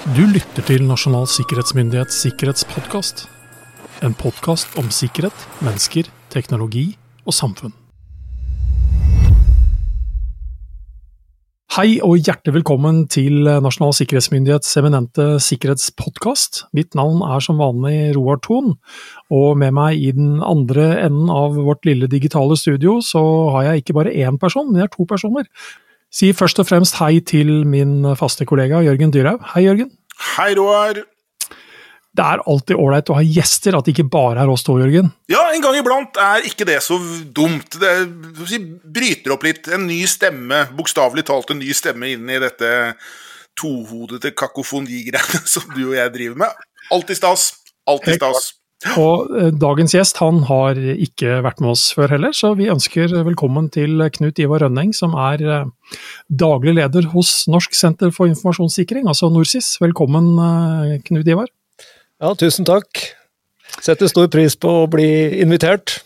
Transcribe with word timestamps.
Du 0.00 0.22
lytter 0.24 0.64
til 0.64 0.86
Nasjonal 0.88 1.26
sikkerhetsmyndighets 1.28 2.22
sikkerhetspodkast. 2.24 3.26
En 4.00 4.14
podkast 4.16 4.78
om 4.80 4.86
sikkerhet, 4.88 5.42
mennesker, 5.60 6.06
teknologi 6.32 6.86
og 7.28 7.36
samfunn. 7.36 7.74
Hei 11.76 11.98
og 12.00 12.16
hjertelig 12.16 12.54
velkommen 12.62 13.02
til 13.12 13.44
Nasjonal 13.44 13.92
sikkerhetsmyndighets 13.98 14.72
eminente 14.80 15.28
sikkerhetspodkast. 15.44 16.62
Mitt 16.72 16.96
navn 16.96 17.20
er 17.28 17.44
som 17.44 17.60
vanlig 17.60 18.16
Roar 18.16 18.40
Thon, 18.40 18.78
og 19.28 19.60
med 19.60 19.76
meg 19.76 20.00
i 20.00 20.14
den 20.16 20.40
andre 20.40 20.94
enden 21.04 21.28
av 21.28 21.60
vårt 21.60 21.84
lille 21.84 22.08
digitale 22.08 22.56
studio, 22.56 23.02
så 23.04 23.20
har 23.52 23.68
jeg 23.68 23.84
ikke 23.84 24.00
bare 24.00 24.16
én 24.16 24.40
person, 24.40 24.72
men 24.72 24.80
jeg 24.80 24.88
har 24.88 24.96
to 24.96 25.04
personer. 25.12 25.44
Si 26.10 26.32
først 26.34 26.58
og 26.58 26.66
fremst 26.66 26.98
hei 26.98 27.20
til 27.22 27.62
min 27.70 28.02
faste 28.18 28.46
kollega 28.48 28.82
Jørgen 28.82 29.12
Dyrhaug. 29.14 29.44
Hei, 29.54 29.64
Jørgen. 29.68 29.92
Hei, 30.34 30.52
Roar. 30.58 30.98
Det 32.10 32.24
er 32.26 32.42
alltid 32.50 32.74
ålreit 32.74 33.10
å 33.12 33.16
ha 33.20 33.22
gjester, 33.22 33.76
at 33.78 33.86
det 33.86 33.94
ikke 33.94 34.08
bare 34.10 34.42
er 34.42 34.50
oss 34.50 34.64
to, 34.66 34.74
Jørgen. 34.80 35.12
Ja, 35.30 35.44
en 35.54 35.62
gang 35.62 35.78
iblant 35.78 36.18
er 36.18 36.42
ikke 36.48 36.66
det 36.66 36.80
så 36.82 36.98
dumt. 37.30 37.78
Det 37.78 37.92
si, 38.50 38.58
bryter 38.58 39.36
opp 39.36 39.46
litt. 39.46 39.70
En 39.70 39.86
ny 39.86 40.02
stemme, 40.10 40.64
bokstavelig 40.74 41.28
talt 41.30 41.54
en 41.54 41.62
ny 41.62 41.70
stemme 41.76 42.10
inn 42.16 42.26
i 42.26 42.40
dette 42.42 42.72
tohodete 43.60 44.34
kakofonigreiene 44.34 45.44
som 45.54 45.70
du 45.76 45.84
og 45.92 45.98
jeg 46.00 46.16
driver 46.16 46.42
med. 46.42 46.66
Alltid 46.90 47.22
stas. 47.22 47.52
Alltid 47.86 48.18
stas. 48.18 48.50
Og 48.96 49.28
eh, 49.36 49.50
dagens 49.52 49.92
gjest 49.92 50.22
han 50.22 50.40
har 50.48 50.78
ikke 50.80 51.42
vært 51.44 51.58
med 51.60 51.74
oss 51.74 51.90
før 51.92 52.14
heller, 52.14 52.32
så 52.36 52.54
vi 52.56 52.70
ønsker 52.72 53.12
velkommen 53.26 53.68
til 53.72 54.00
Knut 54.16 54.40
Ivar 54.40 54.64
Rønning, 54.64 54.94
som 54.96 55.12
er 55.20 55.44
eh, 55.44 55.98
daglig 56.32 56.78
leder 56.78 57.10
hos 57.12 57.44
Norsk 57.52 57.76
senter 57.76 58.12
for 58.14 58.30
informasjonssikring, 58.30 59.04
altså 59.10 59.28
NorSIS. 59.28 59.74
Velkommen, 59.84 60.32
eh, 60.46 60.94
Knut 61.04 61.28
Ivar. 61.28 61.50
Ja, 62.20 62.32
tusen 62.32 62.64
takk. 62.68 63.04
Setter 63.84 64.08
stor 64.08 64.30
pris 64.32 64.56
på 64.56 64.72
å 64.82 64.88
bli 64.90 65.10
invitert. 65.44 66.00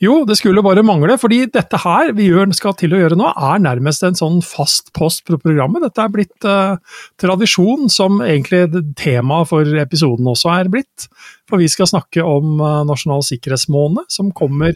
Jo, 0.00 0.22
det 0.24 0.38
skulle 0.38 0.62
bare 0.64 0.80
mangle, 0.80 1.18
fordi 1.20 1.42
dette 1.52 1.76
her 1.82 2.14
vi 2.16 2.30
skal 2.56 2.72
til 2.80 2.94
å 2.96 3.00
gjøre 3.02 3.18
nå, 3.20 3.34
er 3.36 3.60
nærmest 3.60 4.04
en 4.06 4.16
sånn 4.16 4.38
fast 4.40 4.94
post 4.96 5.26
på 5.28 5.36
programmet. 5.42 5.82
Dette 5.84 6.06
er 6.06 6.12
blitt 6.14 6.46
eh, 6.48 7.00
tradisjon, 7.20 7.90
som 7.92 8.22
egentlig 8.24 8.62
temaet 8.96 9.50
for 9.50 9.80
episoden 9.82 10.30
også 10.30 10.54
er 10.54 10.70
blitt. 10.72 11.04
For 11.44 11.60
vi 11.60 11.68
skal 11.68 11.90
snakke 11.90 12.24
om 12.24 12.62
eh, 12.64 12.78
Nasjonal 12.88 13.20
sikkerhetsmåned, 13.28 14.06
som 14.08 14.30
kommer 14.32 14.72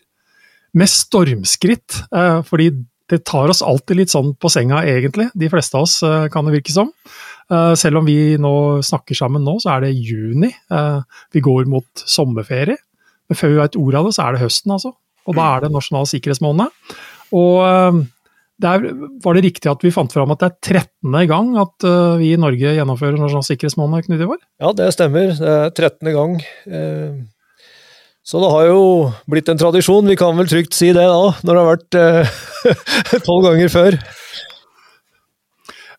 med 0.76 0.92
stormskritt. 0.92 2.02
Eh, 2.12 2.42
fordi 2.44 2.74
det 3.08 3.22
tar 3.24 3.48
oss 3.48 3.62
alltid 3.64 4.02
litt 4.02 4.12
sånn 4.12 4.34
på 4.36 4.50
senga, 4.52 4.82
egentlig. 4.84 5.30
De 5.32 5.48
fleste 5.52 5.80
av 5.80 5.86
oss, 5.86 5.94
kan 6.32 6.44
det 6.44 6.54
virke 6.54 6.72
som. 6.72 6.88
Selv 7.76 8.00
om 8.00 8.06
vi 8.08 8.38
nå 8.40 8.52
snakker 8.80 9.18
sammen 9.18 9.44
nå, 9.44 9.58
så 9.60 9.74
er 9.74 9.84
det 9.84 9.90
juni. 9.92 10.48
Vi 11.36 11.42
går 11.44 11.68
mot 11.68 12.04
sommerferie. 12.08 12.80
Men 13.28 13.38
før 13.38 13.52
vi 13.52 13.60
vet 13.60 13.76
ordet 13.76 14.00
av 14.00 14.08
det, 14.08 14.14
så 14.16 14.24
er 14.24 14.32
det 14.32 14.42
høsten, 14.46 14.72
altså 14.72 14.94
og 15.24 15.38
da 15.38 15.50
er 15.54 15.64
det 15.64 15.72
nasjonal 15.74 16.08
sikkerhetsmåned. 16.10 16.72
Og 17.34 17.60
eh, 17.64 18.00
der 18.64 18.86
var 19.24 19.36
det 19.36 19.44
riktig 19.48 19.70
at 19.70 19.82
vi 19.82 19.92
fant 19.94 20.12
fram 20.14 20.30
at 20.34 20.42
det 20.42 20.50
er 20.50 20.80
13. 20.84 21.14
gang 21.30 21.54
at 21.60 21.86
eh, 21.88 22.16
vi 22.20 22.32
i 22.34 22.40
Norge 22.40 22.74
gjennomfører 22.76 23.18
nasjonal 23.18 23.46
sikkerhetsmåned, 23.48 24.06
Knut 24.06 24.24
Ivar? 24.26 24.42
Ja, 24.62 24.74
det 24.76 24.90
stemmer. 24.94 25.32
Det 25.34 25.54
er 25.54 25.72
13. 25.74 26.12
gang. 26.14 26.36
Eh, 26.68 27.22
så 28.24 28.40
det 28.40 28.52
har 28.54 28.68
jo 28.70 28.84
blitt 29.28 29.50
en 29.52 29.60
tradisjon, 29.60 30.06
vi 30.08 30.16
kan 30.16 30.36
vel 30.38 30.48
trygt 30.48 30.76
si 30.76 30.94
det 30.96 31.02
da, 31.04 31.34
når 31.44 31.50
det 31.50 31.60
har 31.60 31.72
vært 31.74 31.98
tolv 33.26 33.50
ganger 33.50 33.72
før. 33.74 33.98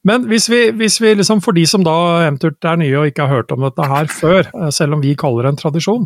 Men 0.06 0.28
hvis 0.30 0.46
vi, 0.52 0.62
hvis 0.78 1.00
vi 1.02 1.16
liksom, 1.18 1.42
for 1.42 1.58
de 1.58 1.64
som 1.70 1.84
da 1.86 1.96
eventuelt 2.28 2.68
er 2.68 2.78
nye 2.78 3.00
og 3.02 3.10
ikke 3.10 3.26
har 3.26 3.42
hørt 3.42 3.54
om 3.56 3.66
dette 3.66 3.90
her 3.90 4.10
før, 4.14 4.46
eh, 4.46 4.72
selv 4.74 4.98
om 4.98 5.02
vi 5.02 5.16
kaller 5.18 5.48
det 5.48 5.56
en 5.56 5.62
tradisjon, 5.64 6.06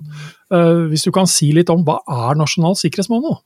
uh, 0.55 0.87
hvis 0.87 1.03
du 1.03 1.11
kan 1.15 1.27
si 1.27 1.51
litt 1.55 1.71
om 1.73 1.83
hva 1.87 1.99
er 2.07 2.39
Nasjonal 2.39 2.79
sikkerhetsmåned? 2.79 3.41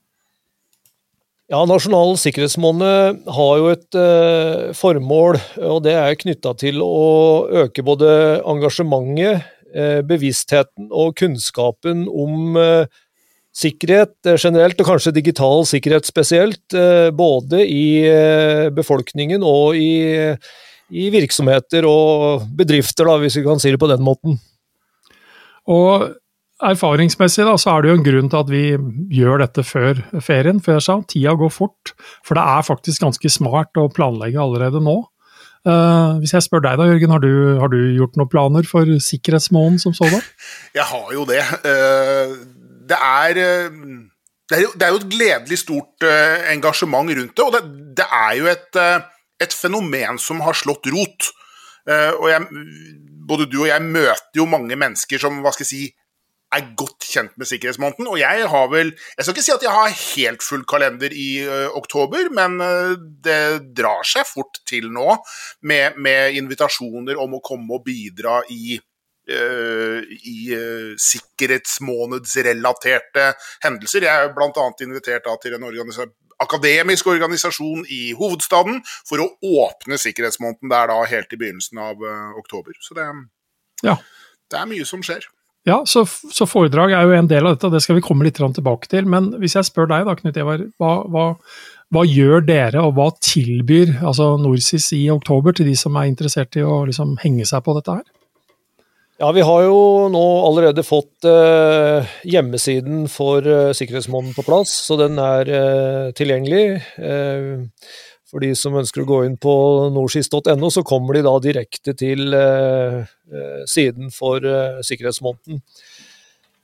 Ja, 1.52 1.60
Nasjonal 1.68 2.16
sikkerhetsmåned 2.18 3.26
har 3.36 3.58
jo 3.60 3.66
et 3.74 3.98
eh, 4.00 4.70
formål, 4.74 5.36
og 5.68 5.82
det 5.86 5.98
er 6.00 6.16
knytta 6.18 6.54
til 6.58 6.80
å 6.82 7.44
øke 7.66 7.84
både 7.86 8.08
engasjementet, 8.48 9.44
eh, 9.76 10.00
bevisstheten 10.08 10.88
og 10.90 11.18
kunnskapen 11.20 12.08
om 12.08 12.56
uh, 12.56 12.88
sikkerhet 13.54 14.16
eh, 14.28 14.40
generelt, 14.40 14.80
og 14.82 14.90
kanskje 14.90 15.16
digital 15.16 15.64
sikkerhet 15.70 16.10
spesielt, 16.10 16.66
eh, 16.78 17.12
både 17.16 17.62
i 17.68 17.86
eh, 18.10 18.72
befolkningen 18.74 19.46
og 19.46 19.78
i, 19.78 20.34
i 20.90 21.06
virksomheter 21.14 21.88
og 21.90 22.50
bedrifter, 22.58 23.08
da, 23.10 23.20
hvis 23.22 23.38
vi 23.40 23.46
kan 23.46 23.62
si 23.62 23.74
det 23.74 23.82
på 23.82 23.92
den 23.92 24.04
måten. 24.06 24.42
Og 25.70 26.10
erfaringsmessig 26.64 27.46
da, 27.48 27.56
så 27.60 27.74
er 27.74 27.84
det 27.84 27.92
jo 27.92 27.98
en 28.00 28.06
grunn 28.06 28.30
til 28.32 28.42
at 28.42 28.52
vi 28.52 28.66
gjør 29.14 29.44
dette 29.44 29.66
før 29.68 30.00
ferien. 30.24 30.62
For 30.64 30.78
jeg 30.78 30.86
sa, 30.86 31.00
tida 31.08 31.34
går 31.40 31.52
fort. 31.52 31.94
For 32.26 32.40
det 32.40 32.44
er 32.44 32.68
faktisk 32.68 33.04
ganske 33.04 33.32
smart 33.32 33.80
å 33.80 33.90
planlegge 33.92 34.42
allerede 34.42 34.84
nå. 34.84 35.02
Uh, 35.64 36.20
hvis 36.20 36.34
jeg 36.36 36.44
spør 36.44 36.60
deg 36.66 36.76
da, 36.76 36.90
Jørgen, 36.90 37.14
har 37.16 37.22
du, 37.24 37.30
har 37.62 37.72
du 37.72 37.78
gjort 37.96 38.18
noen 38.20 38.32
planer 38.32 38.66
for 38.68 38.90
sikkerhetsmåneden 39.00 39.80
som 39.80 39.94
sådan? 39.96 40.20
Jeg 40.78 40.84
har 40.90 41.14
jo 41.16 41.24
det. 41.30 41.40
Uh, 41.64 42.34
det 42.90 43.00
er 43.00 43.40
eh, 43.42 43.80
det 44.52 44.58
er, 44.58 44.62
jo, 44.66 44.72
det 44.76 44.86
er, 44.86 44.92
jo, 44.92 45.00
et 45.00 45.10
gledelig 45.10 45.58
stort 45.62 46.04
uh, 46.06 46.44
engasjement 46.52 47.08
rundt 47.16 47.32
det, 47.32 47.46
og 47.46 47.54
det, 47.56 47.62
det 47.98 48.06
er 48.06 48.34
jo 48.38 48.50
et, 48.52 48.76
uh, 48.76 49.24
et, 49.42 49.56
fenomen 49.56 50.20
som 50.20 50.44
har 50.44 50.58
slått 50.58 50.90
rot. 50.94 51.30
Og 51.88 52.28
jeg, 52.30 52.44
både 53.28 53.48
du 53.52 53.58
og 53.64 53.68
jeg 53.68 53.84
møter 53.84 54.40
jo 54.40 54.46
mange 54.48 54.76
mennesker 54.80 55.20
som 55.20 55.42
hva 55.44 55.52
skal 55.52 55.66
jeg 55.66 55.72
si, 55.72 55.88
er 56.56 56.70
godt 56.80 57.08
kjent 57.08 57.34
med 57.40 57.50
sikkerhetsmåneden. 57.50 58.08
Og 58.08 58.22
jeg 58.22 58.46
har 58.54 58.70
vel 58.72 58.94
Jeg 58.94 59.26
skal 59.26 59.34
ikke 59.34 59.44
si 59.44 59.56
at 59.56 59.66
jeg 59.66 59.74
har 59.74 59.98
helt 59.98 60.46
full 60.46 60.64
kalender 60.70 61.12
i 61.12 61.28
oktober, 61.76 62.30
men 62.36 62.56
det 63.26 63.74
drar 63.76 64.08
seg 64.08 64.28
fort 64.30 64.62
til 64.70 64.88
nå 64.96 65.18
med, 65.68 66.00
med 66.00 66.40
invitasjoner 66.40 67.20
om 67.20 67.36
å 67.36 67.44
komme 67.44 67.80
og 67.80 67.84
bidra 67.90 68.40
i 68.54 68.78
Eh, 68.78 68.93
i 69.30 70.56
uh, 70.58 70.96
sikkerhetsmånedsrelaterte 71.00 73.34
hendelser. 73.64 74.02
Jeg 74.10 74.16
er 74.26 74.34
bl.a. 74.36 74.66
invitert 74.84 75.24
da, 75.28 75.34
til 75.40 75.54
en 75.56 75.70
organisa 75.70 76.04
akademisk 76.44 77.08
organisasjon 77.08 77.86
i 77.92 78.02
hovedstaden 78.18 78.82
for 79.08 79.24
å 79.24 79.30
åpne 79.66 80.00
sikkerhetsmåneden 80.02 80.72
der 80.72 80.92
da 80.92 81.00
helt 81.10 81.34
i 81.34 81.40
begynnelsen 81.40 81.80
av 81.84 82.04
uh, 82.04 82.34
oktober. 82.40 82.76
Så 82.84 82.98
det, 82.98 83.08
ja. 83.86 83.98
det, 84.52 84.60
er 84.60 84.70
mye 84.70 84.88
som 84.88 85.04
skjer. 85.06 85.26
Ja, 85.68 85.80
så, 85.88 86.04
så, 86.06 86.48
foredrag 86.50 86.92
er 86.92 87.06
jo 87.08 87.14
en 87.16 87.30
del 87.32 87.48
av 87.48 87.56
dette, 87.56 87.70
og 87.70 87.76
det 87.76 87.84
skal 87.86 87.96
vi 87.96 88.04
komme 88.04 88.26
litt 88.28 88.40
tilbake 88.40 88.90
til. 88.92 89.08
Men 89.08 89.32
hvis 89.40 89.56
jeg 89.56 89.70
spør 89.70 89.88
deg 89.94 90.10
da, 90.10 90.18
Knut 90.20 90.40
Evar, 90.42 90.66
hva, 90.82 90.96
hva, 91.08 91.28
hva, 91.94 92.04
gjør 92.04 92.44
dere, 92.44 92.84
og 92.84 92.98
hva 92.98 93.08
tilbyr 93.24 94.02
altså 94.02 94.34
NorSIS 94.42 94.90
i 94.98 95.06
oktober 95.14 95.56
til 95.56 95.72
de 95.72 95.78
som 95.80 95.96
er 95.96 96.12
interessert 96.12 96.60
i 96.60 96.66
å 96.68 96.82
liksom, 96.90 97.16
henge 97.24 97.48
seg 97.48 97.64
på 97.64 97.78
dette 97.80 98.02
her? 98.02 98.12
Ja, 99.24 99.32
Vi 99.32 99.42
har 99.42 99.62
jo 99.64 100.10
nå 100.12 100.22
allerede 100.44 100.84
fått 100.84 101.24
eh, 101.24 102.10
hjemmesiden 102.28 103.06
for 103.08 103.46
eh, 103.48 103.70
Sikkerhetsmåneden 103.72 104.34
på 104.36 104.44
plass, 104.44 104.74
så 104.84 104.98
den 105.00 105.16
er 105.16 105.48
eh, 105.48 106.08
tilgjengelig. 106.12 106.66
Eh, 107.00 107.94
for 108.28 108.44
de 108.44 108.50
som 108.60 108.76
ønsker 108.76 109.06
å 109.06 109.08
gå 109.08 109.22
inn 109.24 109.38
på 109.40 109.54
norskis.no, 109.96 110.68
så 110.68 110.84
kommer 110.84 111.16
de 111.16 111.22
da 111.24 111.38
direkte 111.40 111.94
til 111.96 112.36
eh, 112.36 112.98
eh, 113.32 113.62
siden 113.72 114.12
for 114.12 114.44
Sikkerhetsmåneden. 114.84 115.64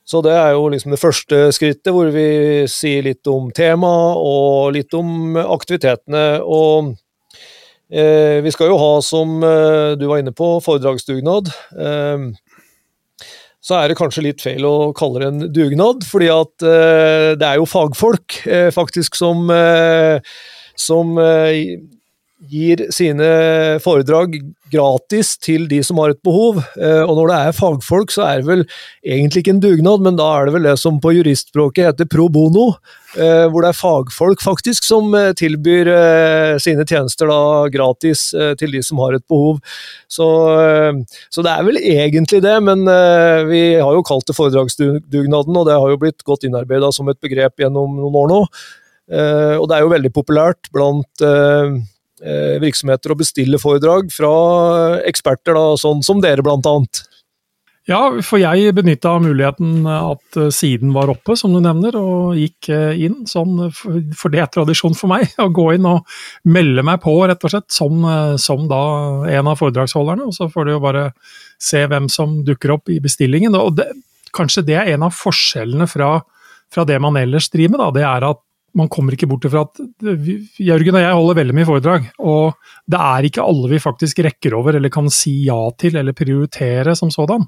Så 0.03 0.19
det 0.27 0.35
er 0.35 0.51
jo 0.57 0.67
liksom 0.75 0.91
det 0.91 0.99
første 0.99 1.41
skrittet, 1.55 1.93
hvor 1.95 2.11
vi 2.11 2.27
sier 2.67 3.07
litt 3.07 3.31
om 3.31 3.53
temaet 3.55 4.19
og 4.19 4.75
litt 4.75 4.99
om 4.99 5.39
aktivitetene. 5.45 6.41
og 6.43 6.91
vi 7.89 8.51
skal 8.53 8.69
jo 8.69 8.75
ha, 8.77 8.89
som 9.01 9.39
du 9.97 10.03
var 10.05 10.19
inne 10.21 10.29
på, 10.37 10.51
foredragsdugnad 10.61 11.47
så 13.69 13.77
er 13.77 13.91
det 13.91 13.99
kanskje 13.99 14.25
litt 14.25 14.41
feil 14.41 14.65
å 14.65 14.89
kalle 14.97 15.21
det 15.21 15.29
en 15.29 15.53
dugnad, 15.53 16.05
fordi 16.09 16.31
at 16.33 16.65
uh, 16.65 17.37
det 17.37 17.45
er 17.45 17.59
jo 17.61 17.69
fagfolk 17.69 18.41
uh, 18.49 18.69
faktisk 18.73 19.17
som, 19.19 19.45
uh, 19.53 20.17
som 20.79 21.13
gir 22.39 22.85
sine 22.95 23.25
foredrag 23.83 24.37
gratis 24.71 25.33
til 25.41 25.65
de 25.67 25.81
som 25.83 25.97
har 25.99 26.13
et 26.13 26.21
behov. 26.23 26.61
Og 26.77 27.11
når 27.17 27.31
det 27.31 27.37
er 27.39 27.57
fagfolk, 27.57 28.13
så 28.13 28.23
er 28.27 28.39
det 28.39 28.47
vel 28.47 28.63
egentlig 29.03 29.43
ikke 29.43 29.53
en 29.57 29.61
dugnad, 29.63 30.05
men 30.05 30.19
da 30.19 30.27
er 30.37 30.47
det 30.47 30.53
vel 30.55 30.67
det 30.69 30.75
som 30.79 31.01
på 31.03 31.11
juristspråket 31.17 31.89
heter 31.89 32.07
pro 32.07 32.29
bono. 32.31 32.69
Hvor 33.17 33.65
det 33.65 33.71
er 33.71 33.79
fagfolk 33.79 34.43
faktisk 34.45 34.87
som 34.87 35.11
tilbyr 35.41 35.91
sine 36.63 36.85
tjenester 36.87 37.27
da 37.27 37.41
gratis 37.73 38.29
til 38.61 38.77
de 38.77 38.83
som 38.85 39.03
har 39.03 39.17
et 39.17 39.25
behov. 39.27 39.59
Så, 40.07 40.31
så 41.33 41.43
det 41.43 41.51
er 41.51 41.67
vel 41.67 41.83
egentlig 41.83 42.43
det, 42.45 42.57
men 42.63 42.87
vi 43.51 43.63
har 43.81 43.93
jo 43.97 44.05
kalt 44.05 44.29
det 44.29 44.37
foredragsdugnaden, 44.37 45.59
og 45.59 45.67
det 45.67 45.75
har 45.75 45.91
jo 45.91 46.01
blitt 46.07 46.23
godt 46.23 46.47
innarbeida 46.47 46.93
som 46.95 47.09
et 47.11 47.19
begrep 47.19 47.59
gjennom 47.65 47.99
noen 47.99 48.19
år 48.23 48.35
nå. 48.35 48.43
Og 49.59 49.65
det 49.65 49.75
er 49.75 49.81
jo 49.83 49.95
veldig 49.97 50.13
populært 50.13 50.69
blant 50.71 51.25
virksomheter 52.19 53.13
å 53.13 53.19
bestille 53.19 53.59
foredrag 53.61 54.09
fra 54.11 54.31
eksperter, 55.07 55.55
da, 55.55 55.77
sånn 55.79 56.03
som 56.05 56.19
dere 56.23 56.43
annet. 56.43 57.03
Ja, 57.89 57.99
for 58.21 58.37
jeg 58.37 58.75
benytta 58.77 59.15
muligheten 59.17 59.87
at 59.89 60.37
eh, 60.37 60.51
siden 60.53 60.91
var 60.93 61.09
oppe, 61.09 61.33
som 61.39 61.55
du 61.55 61.61
nevner, 61.63 61.95
og 61.97 62.37
gikk 62.37 62.69
eh, 62.75 62.99
inn. 63.07 63.23
Sånn, 63.29 63.55
for 63.73 64.29
det 64.29 64.43
er 64.43 64.51
tradisjon 64.53 64.97
for 64.97 65.09
meg, 65.09 65.31
å 65.41 65.47
gå 65.53 65.71
inn 65.73 65.87
og 65.89 66.05
melde 66.45 66.83
meg 66.85 67.01
på, 67.05 67.15
rett 67.29 67.45
og 67.47 67.53
slett, 67.55 67.69
som, 67.73 68.03
eh, 68.05 68.35
som 68.41 68.67
da 68.69 68.81
en 69.31 69.49
av 69.49 69.57
foredragsholderne. 69.61 70.27
Og 70.29 70.37
så 70.37 70.51
får 70.53 70.67
du 70.67 70.75
jo 70.75 70.83
bare 70.83 71.07
se 71.57 71.81
hvem 71.89 72.11
som 72.13 72.43
dukker 72.45 72.75
opp 72.75 72.93
i 72.93 72.99
bestillingen. 73.01 73.57
Og 73.57 73.79
det, 73.79 73.89
kanskje 74.37 74.67
det 74.69 74.77
er 74.77 74.93
en 74.93 75.07
av 75.09 75.15
forskjellene 75.17 75.89
fra, 75.89 76.19
fra 76.69 76.85
det 76.85 76.99
man 77.01 77.17
ellers 77.17 77.49
driver 77.49 77.73
med, 77.73 77.81
da. 77.87 77.89
Det 77.97 78.05
er 78.11 78.29
at 78.29 78.43
man 78.77 78.89
kommer 78.91 79.15
ikke 79.15 79.27
bort 79.29 79.45
ifra 79.47 79.63
at 79.65 79.79
Jørgen 80.59 80.97
og 80.97 81.03
jeg 81.03 81.15
holder 81.15 81.37
veldig 81.39 81.55
mye 81.57 81.67
foredrag, 81.67 82.07
og 82.19 82.57
det 82.89 82.99
er 82.99 83.27
ikke 83.29 83.45
alle 83.45 83.71
vi 83.71 83.81
faktisk 83.81 84.21
rekker 84.25 84.55
over 84.57 84.77
eller 84.77 84.91
kan 84.93 85.09
si 85.13 85.33
ja 85.45 85.57
til 85.79 85.97
eller 85.99 86.15
prioritere 86.17 86.95
som 86.97 87.11
sådan. 87.13 87.45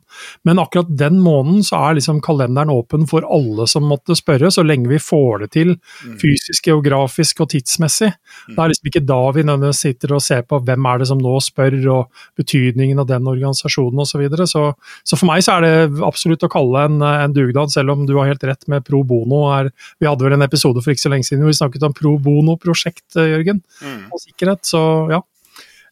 Men 0.48 0.62
akkurat 0.62 0.92
den 0.98 1.20
måneden 1.24 1.66
så 1.66 1.80
er 1.88 1.98
liksom 2.00 2.22
kalenderen 2.24 2.74
åpen 2.74 3.08
for 3.10 3.26
alle 3.28 3.68
som 3.70 3.88
måtte 3.90 4.18
spørre, 4.18 4.52
så 4.54 4.66
lenge 4.66 4.92
vi 4.92 5.00
får 5.02 5.46
det 5.46 5.52
til 5.58 5.74
mm. 5.76 6.18
fysisk, 6.22 6.70
geografisk 6.70 7.44
og 7.44 7.52
tidsmessig. 7.54 8.12
Mm. 8.12 8.56
Det 8.56 8.64
er 8.64 8.74
liksom 8.74 8.92
ikke 8.92 9.06
da 9.12 9.22
vi 9.36 9.46
nødvendigvis 9.48 9.84
sitter 9.88 10.16
og 10.18 10.26
ser 10.26 10.46
på 10.48 10.62
hvem 10.66 10.90
er 10.92 11.02
det 11.02 11.10
som 11.12 11.22
nå 11.22 11.38
spør, 11.42 11.78
og 11.92 12.26
betydningen 12.38 13.00
av 13.02 13.08
den 13.10 13.30
organisasjonen 13.30 14.04
osv. 14.04 14.12
Så, 14.12 14.20
videre. 14.20 14.48
så 14.48 14.74
Så 15.08 15.18
for 15.18 15.30
meg 15.30 15.44
så 15.46 15.56
er 15.58 15.66
det 15.66 16.04
absolutt 16.04 16.44
å 16.44 16.52
kalle 16.52 16.86
en, 16.90 17.00
en 17.02 17.34
dugnad, 17.34 17.72
selv 17.72 17.94
om 17.94 18.06
du 18.06 18.18
har 18.18 18.28
helt 18.30 18.44
rett 18.44 18.68
med 18.72 18.86
pro 18.86 19.04
bono. 19.08 19.44
Er, 19.56 19.72
vi 20.00 20.10
hadde 20.10 20.26
vel 20.26 20.36
en 20.36 20.46
episode 20.46 20.84
for 20.84 20.94
ikke 20.94 21.06
så 21.06 21.11
lenge 21.14 21.28
siden 21.28 21.44
hvor 21.46 21.54
vi 21.54 21.60
snakket 21.60 21.88
om 21.88 21.96
pro 21.98 22.16
bono-prosjekt, 22.22 23.08
eh, 23.18 23.34
Jørgen, 23.36 23.64
mm. 23.82 24.04
og 24.12 24.24
sikkerhet. 24.24 24.64
Så 24.68 24.84
ja. 25.12 25.22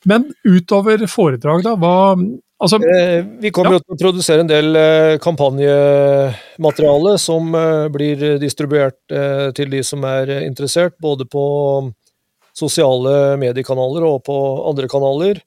Men 0.07 0.29
utover 0.47 1.03
foredrag, 1.11 1.65
da, 1.65 1.75
hva 1.79 1.95
Altså, 2.59 2.75
eh, 2.83 3.23
vi 3.39 3.53
kommer 3.55 3.77
ja. 3.77 3.79
til 3.79 3.95
å 3.95 3.99
produsere 4.01 4.43
en 4.43 4.49
del 4.49 4.75
eh, 4.75 5.13
kampanjemateriale 5.23 7.13
som 7.21 7.53
eh, 7.55 7.85
blir 7.93 8.35
distribuert 8.41 8.99
eh, 9.15 9.47
til 9.55 9.71
de 9.71 9.79
som 9.87 10.03
er 10.03 10.33
interessert, 10.41 10.97
både 10.99 11.23
på 11.23 11.43
sosiale 12.59 13.37
mediekanaler 13.39 14.03
og 14.03 14.25
på 14.27 14.35
andre 14.67 14.89
kanaler. 14.91 15.39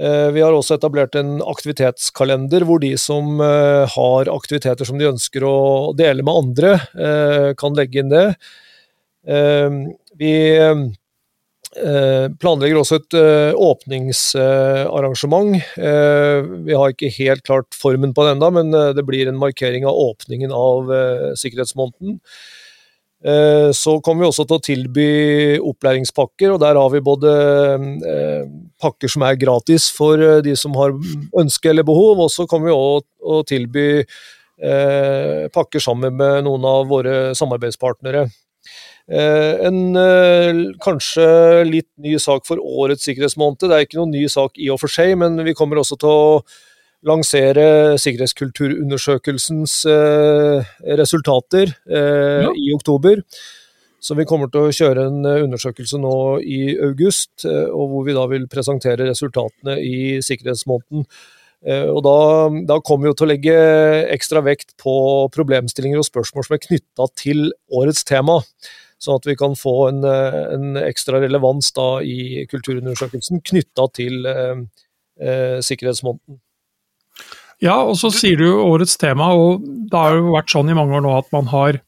Eh, 0.00 0.30
vi 0.32 0.40
har 0.40 0.56
også 0.56 0.78
etablert 0.78 1.18
en 1.20 1.42
aktivitetskalender 1.44 2.64
hvor 2.64 2.80
de 2.80 2.94
som 2.96 3.44
har 3.44 4.32
aktiviteter 4.32 4.88
som 4.88 4.96
de 4.96 5.10
ønsker 5.10 5.44
å 5.44 5.92
dele 5.98 6.24
med 6.24 6.32
andre, 6.46 6.78
kan 7.60 7.76
legge 7.76 8.00
inn 8.00 8.14
det. 8.14 8.26
Ehm, 9.26 9.80
vi 10.18 10.32
eh, 10.54 12.28
planlegger 12.40 12.80
også 12.80 13.00
et 13.00 13.16
eh, 13.18 13.58
åpningsarrangement. 13.58 15.58
Eh, 15.58 16.46
vi 16.68 16.76
har 16.76 16.94
ikke 16.94 17.12
helt 17.18 17.44
klart 17.46 17.76
formen 17.76 18.14
på 18.14 18.24
det 18.24 18.36
ennå, 18.36 18.52
men 18.60 18.72
det 18.96 19.04
blir 19.08 19.28
en 19.28 19.40
markering 19.40 19.86
av 19.88 19.98
åpningen 20.08 20.54
av 20.54 20.94
sikkerhetsmåneden. 21.38 22.20
Så 23.74 23.96
kommer 24.06 24.22
vi 24.22 24.28
også 24.28 24.44
til 24.46 24.54
å 24.54 24.62
tilby 24.62 25.04
opplæringspakker, 25.58 26.52
og 26.54 26.60
der 26.62 26.78
har 26.78 26.92
vi 26.92 27.00
både 27.02 27.32
pakker 28.78 29.10
som 29.10 29.24
er 29.26 29.40
gratis 29.40 29.88
for 29.90 30.22
de 30.46 30.54
som 30.54 30.76
har 30.78 30.94
ønske 31.42 31.72
eller 31.72 31.82
behov, 31.82 32.22
og 32.22 32.30
så 32.30 32.46
kommer 32.46 32.70
vi 32.70 32.76
også 32.76 33.26
å 33.26 33.40
tilby 33.50 33.88
pakker 35.50 35.82
sammen 35.82 36.14
med 36.14 36.46
noen 36.46 36.70
av 36.70 36.86
våre 36.94 37.34
samarbeidspartnere. 37.34 38.28
Eh, 39.08 39.54
en 39.64 39.96
eh, 39.96 40.58
kanskje 40.84 41.24
litt 41.64 41.88
ny 41.96 42.18
sak 42.20 42.44
for 42.48 42.60
årets 42.60 43.06
sikkerhetsmåned. 43.08 43.62
Det 43.64 43.76
er 43.76 43.86
ikke 43.86 44.02
noen 44.02 44.12
ny 44.12 44.26
sak 44.28 44.58
i 44.60 44.68
og 44.72 44.82
for 44.82 44.92
seg, 44.92 45.14
men 45.20 45.40
vi 45.46 45.56
kommer 45.56 45.80
også 45.80 45.96
til 46.00 46.12
å 46.12 46.40
lansere 47.08 47.96
sikkerhetskulturundersøkelsens 48.02 49.78
eh, 49.88 50.74
resultater 50.98 51.70
ja. 51.86 52.50
i 52.50 52.72
oktober. 52.74 53.22
Så 54.02 54.16
vi 54.18 54.26
kommer 54.28 54.50
til 54.50 54.66
å 54.66 54.74
kjøre 54.74 55.06
en 55.08 55.24
undersøkelse 55.26 55.98
nå 56.02 56.14
i 56.42 56.74
august, 56.86 57.46
og 57.46 57.84
hvor 57.90 58.04
vi 58.06 58.14
da 58.14 58.26
vil 58.30 58.44
presentere 58.50 59.08
resultatene 59.08 59.74
i 59.82 60.18
sikkerhetsmåneden. 60.22 61.06
Og 61.90 61.98
da, 62.06 62.18
da, 62.70 62.76
kommer 62.86 63.10
vi 63.10 63.16
til 63.18 63.26
å 63.26 63.30
legge 63.32 63.56
ekstra 64.14 64.42
vekt 64.46 64.76
på 64.78 64.94
problemstillinger 65.34 65.98
og 65.98 66.06
spørsmål 66.06 66.46
som 66.46 66.54
er 66.54 66.62
knytta 66.62 67.08
til 67.18 67.48
årets 67.74 68.06
tema 68.06 68.38
sånn 69.02 69.18
at 69.20 69.26
vi 69.28 69.36
kan 69.38 69.54
få 69.58 69.76
en, 69.88 70.02
eh, 70.04 70.38
en 70.54 70.78
ekstra 70.80 71.20
relevans 71.22 71.70
da 71.76 71.88
i 72.02 72.44
kulturundersøkelsen 72.50 73.42
knytta 73.46 73.88
til 73.94 74.26
eh, 74.26 74.62
eh, 75.20 75.58
sikkerhetsmåneden. 75.64 76.40
Ja, 77.62 77.80
og 77.82 77.96
så 77.98 78.10
sier 78.14 78.38
du 78.38 78.46
årets 78.54 78.96
tema, 78.98 79.32
og 79.34 79.64
det 79.90 79.98
har 79.98 80.18
jo 80.18 80.34
vært 80.34 80.52
sånn 80.52 80.70
i 80.70 80.76
mange 80.78 80.94
år 80.94 81.02
nå 81.06 81.14
at 81.18 81.30
man 81.34 81.50
har 81.50 81.80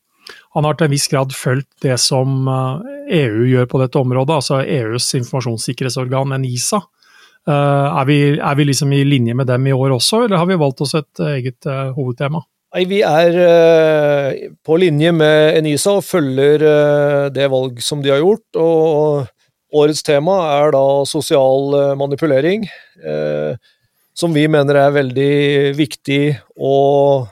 han 0.54 0.66
har 0.66 0.74
til 0.74 0.88
en 0.88 0.92
viss 0.92 1.06
grad 1.10 1.32
fulgt 1.34 1.68
det 1.82 1.96
som 2.02 2.48
EU 2.50 3.42
eh, 3.42 3.50
gjør 3.52 3.68
på 3.70 3.80
dette 3.82 3.98
området, 3.98 4.34
altså 4.40 4.60
EUs 4.62 5.06
informasjonssikkerhetsorgan, 5.18 6.34
NISA. 6.42 6.80
Er 7.50 8.04
vi, 8.06 8.16
er 8.36 8.56
vi 8.58 8.66
liksom 8.68 8.90
i 8.92 9.00
linje 9.06 9.34
med 9.34 9.48
dem 9.48 9.64
i 9.66 9.72
år 9.72 9.94
også, 9.94 10.26
eller 10.26 10.42
har 10.42 10.46
vi 10.46 10.58
valgt 10.60 10.82
oss 10.84 10.92
et 10.98 11.22
eget 11.24 11.66
hovedtema? 11.96 12.42
Nei, 12.70 12.84
Vi 12.86 13.00
er 13.02 13.34
uh, 13.34 14.50
på 14.62 14.76
linje 14.78 15.10
med 15.10 15.56
Enisa 15.58 15.96
og 15.98 16.06
følger 16.06 16.62
uh, 16.62 17.26
det 17.34 17.48
valg 17.50 17.80
som 17.82 18.02
de 18.02 18.12
har 18.12 18.22
gjort. 18.22 18.46
og 18.62 19.26
Årets 19.80 20.02
tema 20.06 20.36
er 20.60 20.72
da 20.74 20.84
sosial 21.06 21.74
uh, 21.74 21.96
manipulering, 21.98 22.64
som 24.18 24.34
vi 24.34 24.48
mener 24.50 24.76
er 24.76 24.94
veldig 24.96 25.34
viktig 25.78 26.24
og 26.58 27.30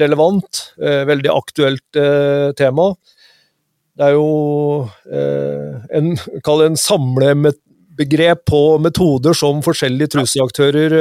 relevant. 0.00 0.62
veldig 0.80 1.30
aktuelt 1.32 1.98
tema. 2.56 2.86
Det 3.96 4.08
er 4.08 4.16
jo 4.16 4.88
en, 5.08 6.10
kall 6.44 6.64
en 6.64 6.76
samlebegrep 6.80 8.42
på 8.50 8.62
metoder 8.82 9.36
som 9.36 9.62
forskjellige 9.64 10.16
trusselaktører 10.16 10.96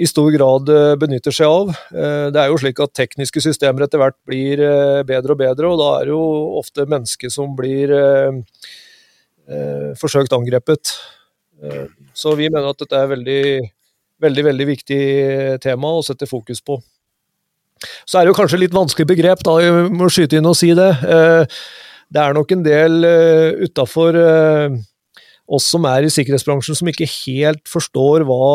i 0.00 0.08
stor 0.08 0.30
grad 0.32 0.70
eh, 0.72 0.94
benytter 1.00 1.34
seg 1.34 1.50
av. 1.50 1.72
Eh, 1.92 2.26
det 2.32 2.40
er 2.40 2.50
jo 2.50 2.58
slik 2.60 2.80
at 2.82 2.94
tekniske 2.96 3.42
systemer 3.44 3.84
etter 3.84 4.00
hvert 4.00 4.16
blir 4.28 4.62
eh, 4.64 5.00
bedre 5.08 5.34
og 5.34 5.40
bedre, 5.42 5.70
og 5.70 5.80
da 5.80 5.90
er 5.98 6.08
det 6.08 6.14
jo 6.14 6.24
ofte 6.60 6.88
mennesker 6.88 7.32
som 7.32 7.54
blir 7.58 7.92
forsøkt 9.98 10.30
angrepet. 10.30 10.92
Så 12.14 12.36
vi 12.38 12.46
mener 12.46 12.68
at 12.70 12.78
dette 12.78 12.94
er 12.94 13.08
veldig, 13.10 13.40
veldig, 14.22 14.44
veldig 14.46 14.66
viktig 14.68 15.00
tema 15.64 15.90
å 15.90 16.04
sette 16.06 16.28
fokus 16.30 16.62
på. 16.62 16.76
Så 18.06 18.20
er 18.20 18.28
det 18.28 18.30
jo 18.30 18.36
kanskje 18.38 18.60
litt 18.60 18.76
vanskelig 18.76 19.08
begrep, 19.10 19.42
da, 19.42 19.56
jeg 19.64 19.88
må 19.90 20.06
skyte 20.12 20.38
inn 20.38 20.46
og 20.46 20.54
si 20.54 20.70
det. 20.78 20.92
Det 22.14 22.22
er 22.22 22.36
nok 22.36 22.54
en 22.54 22.62
del 22.62 23.02
utafor 23.66 24.20
oss 25.50 25.66
som 25.74 25.90
er 25.90 26.06
i 26.06 26.14
sikkerhetsbransjen 26.14 26.78
som 26.78 26.92
ikke 26.92 27.10
helt 27.10 27.66
forstår 27.66 28.28
hva 28.28 28.46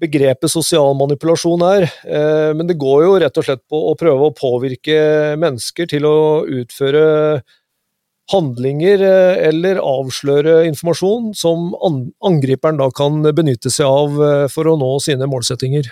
begrepet 0.00 0.52
sosial 0.52 0.94
manipulasjon 0.98 1.64
er. 1.66 1.86
Eh, 2.04 2.50
men 2.56 2.68
det 2.68 2.78
går 2.80 3.04
jo 3.04 3.16
rett 3.22 3.40
og 3.40 3.46
slett 3.46 3.62
på 3.70 3.80
å 3.90 3.96
prøve 3.98 4.28
å 4.28 4.36
påvirke 4.36 4.98
mennesker 5.40 5.90
til 5.90 6.08
å 6.08 6.18
utføre 6.60 7.04
handlinger 8.30 9.02
eh, 9.04 9.40
eller 9.50 9.82
avsløre 9.82 10.62
informasjon 10.68 11.32
som 11.36 11.72
angriperen 12.26 12.80
da 12.80 12.90
kan 12.94 13.22
benytte 13.36 13.72
seg 13.72 13.88
av 13.88 14.22
for 14.52 14.70
å 14.70 14.78
nå 14.80 14.94
sine 15.04 15.28
målsettinger. 15.30 15.90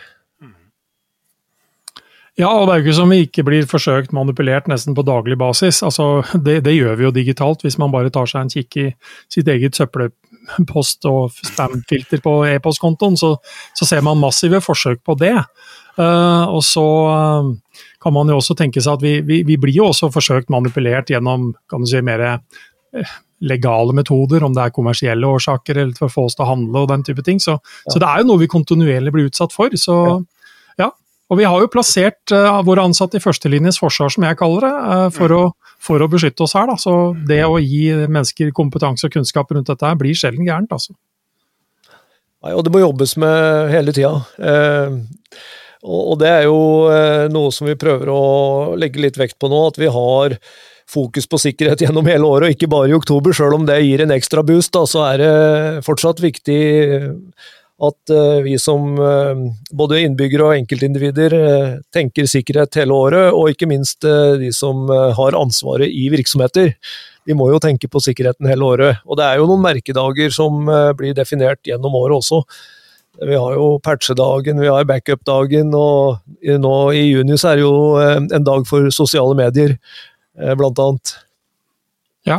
Ja, 2.39 2.53
og 2.55 2.69
det 2.69 2.75
er 2.75 2.79
jo 2.79 2.85
ikke 2.87 2.99
som 3.01 3.11
vi 3.11 3.25
ikke 3.25 3.43
blir 3.43 3.65
forsøkt 3.67 4.13
manipulert 4.15 4.69
nesten 4.71 4.95
på 4.95 5.03
daglig 5.03 5.35
basis. 5.41 5.81
Altså, 5.83 6.23
det, 6.47 6.61
det, 6.69 6.77
gjør 6.77 6.95
vi 7.01 7.09
jo 7.09 7.15
digitalt, 7.17 7.65
hvis 7.67 7.81
man 7.83 7.91
bare 7.91 8.13
tar 8.15 8.31
seg 8.31 8.45
en 8.45 8.53
kikk 8.53 8.79
i 8.79 8.85
sitt 9.27 9.51
eget 9.51 9.75
søppelpost 10.49 11.07
og 11.09 11.33
spam-filter 11.33 12.21
på 12.25 12.35
e-postkontoen, 12.47 13.17
så, 13.17 13.37
så, 13.75 13.87
ser 13.87 14.03
man 14.03 14.19
massive 14.19 14.61
forsøk 14.61 15.03
på 15.05 15.17
det. 15.19 15.37
Uh, 15.99 16.47
og 16.55 16.63
så 16.63 16.85
uh, 17.11 17.81
kan 18.01 18.15
man 18.15 18.29
jo 18.29 18.39
også 18.39 18.55
tenke 18.55 18.81
seg 18.81 18.99
at 18.99 19.03
vi, 19.03 19.21
vi, 19.21 19.43
vi, 19.43 19.57
blir 19.59 19.75
jo 19.75 19.89
også 19.91 20.11
forsøkt 20.15 20.51
manipulert 20.51 21.11
gjennom 21.11 21.55
kan 21.69 21.83
du 21.83 21.89
si, 21.91 22.01
mer 22.01 22.23
uh, 22.23 23.17
legale 23.41 23.95
metoder, 23.95 24.45
om 24.45 24.55
det 24.55 24.65
er 24.65 24.75
kommersielle 24.75 25.27
årsaker 25.27 25.79
eller 25.79 25.95
for 25.99 26.09
å 26.09 26.13
få 26.13 26.27
oss 26.29 26.39
til 26.39 26.47
å 26.47 26.53
handle 26.53 26.85
og 26.85 26.93
den 26.93 27.05
type 27.07 27.23
ting. 27.27 27.41
Så, 27.43 27.59
ja. 27.59 27.93
så 27.93 28.01
det 28.03 28.09
er 28.09 28.23
jo 28.23 28.33
noe 28.33 28.43
vi 28.43 28.51
kontinuerlig 28.51 29.15
blir 29.15 29.31
utsatt 29.31 29.55
for. 29.55 29.75
så 29.79 29.99
ja. 30.79 30.91
Og 31.29 31.39
vi 31.39 31.47
har 31.47 31.61
jo 31.61 31.71
plassert 31.71 32.33
våre 32.67 32.87
ansatte 32.89 33.19
i 33.19 33.23
førstelinjes 33.23 33.79
forsvar, 33.83 34.11
som 34.11 34.25
jeg 34.27 34.39
kaller 34.41 34.65
det, 34.65 34.75
for, 35.15 35.35
å, 35.37 35.43
for, 35.83 36.03
å, 36.03 36.09
beskytte 36.11 36.45
oss 36.47 36.57
her. 36.59 36.69
Da. 36.71 36.79
Så 36.81 36.95
det 37.29 37.43
å 37.47 37.61
gi 37.63 37.93
mennesker 38.07 38.55
kompetanse 38.57 39.09
og 39.09 39.15
kunnskap 39.15 39.53
rundt 39.55 39.71
dette 39.71 39.87
her 39.87 39.99
blir 40.01 40.17
sjelden 40.19 40.49
gærent, 40.49 40.73
altså. 40.75 40.97
Nei, 42.39 42.53
og 42.55 42.63
det 42.63 42.71
må 42.71 42.83
jobbes 42.85 43.17
med 43.19 43.73
hele 43.73 43.95
tida. 43.95 44.13
Eh, 44.39 44.99
og, 45.89 46.17
det 46.21 46.29
er 46.31 46.45
jo 46.47 46.59
noe 47.31 47.51
som 47.55 47.67
vi 47.71 47.79
prøver 47.79 48.11
å 48.11 48.23
legge 48.79 49.03
litt 49.03 49.19
vekt 49.19 49.39
på 49.39 49.51
nå, 49.51 49.61
at 49.71 49.79
vi 49.79 49.91
har 49.95 50.35
fokus 50.89 51.29
på 51.29 51.39
sikkerhet 51.43 51.83
gjennom 51.85 52.07
hele 52.09 52.27
året, 52.27 52.49
og 52.49 52.57
ikke 52.57 52.71
bare 52.71 52.91
i 52.91 52.97
oktober. 52.97 53.35
Selv 53.37 53.59
om 53.59 53.67
det 53.69 53.79
gir 53.85 54.03
en 54.03 54.15
ekstra 54.15 54.45
boost, 54.47 54.73
da, 54.75 54.85
så 54.89 55.05
er 55.11 55.23
det 55.23 55.85
fortsatt 55.87 56.23
viktig 56.25 56.61
at 57.79 58.11
uh, 58.11 58.41
vi 58.43 58.57
som 58.59 58.97
uh, 58.99 59.39
både 59.71 60.01
innbyggere 60.03 60.49
og 60.49 60.57
enkeltindivider 60.57 61.35
uh, 61.39 61.77
tenker 61.95 62.27
sikkerhet 62.31 62.81
hele 62.81 62.97
året, 62.97 63.29
og 63.31 63.53
ikke 63.53 63.69
minst 63.71 64.03
de 64.03 64.51
som 64.55 64.89
har 64.89 65.37
ansvaret 65.39 65.91
i 65.91 66.09
virksomheter. 66.13 66.73
De 67.29 67.37
må 67.37 67.51
jo 67.53 67.61
tenke 67.63 67.91
på 67.91 68.03
sikkerheten 68.03 68.49
hele 68.49 68.67
året. 68.67 69.05
Og 69.07 69.19
det 69.21 69.27
er 69.27 69.39
jo 69.39 69.47
noen 69.51 69.63
merkedager 69.63 70.33
som 70.35 70.65
blir 70.97 71.15
definert 71.17 71.61
gjennom 71.67 71.97
året 71.99 72.19
også. 72.19 72.41
Vi 73.19 73.35
har 73.35 73.57
jo 73.59 73.69
patchedagen, 73.85 74.63
vi 74.63 74.71
har 74.71 74.87
backup-dagen, 74.89 75.75
og 75.75 76.23
nå 76.65 76.75
i 76.97 77.05
juni 77.11 77.37
så 77.37 77.53
er 77.53 77.61
det 77.61 77.67
jo 77.67 77.77
en 78.39 78.47
dag 78.47 78.65
for 78.69 78.89
sosiale 78.95 79.37
medier, 79.37 79.77
blant 80.57 80.81
annet. 80.81 81.17
Ja, 82.29 82.39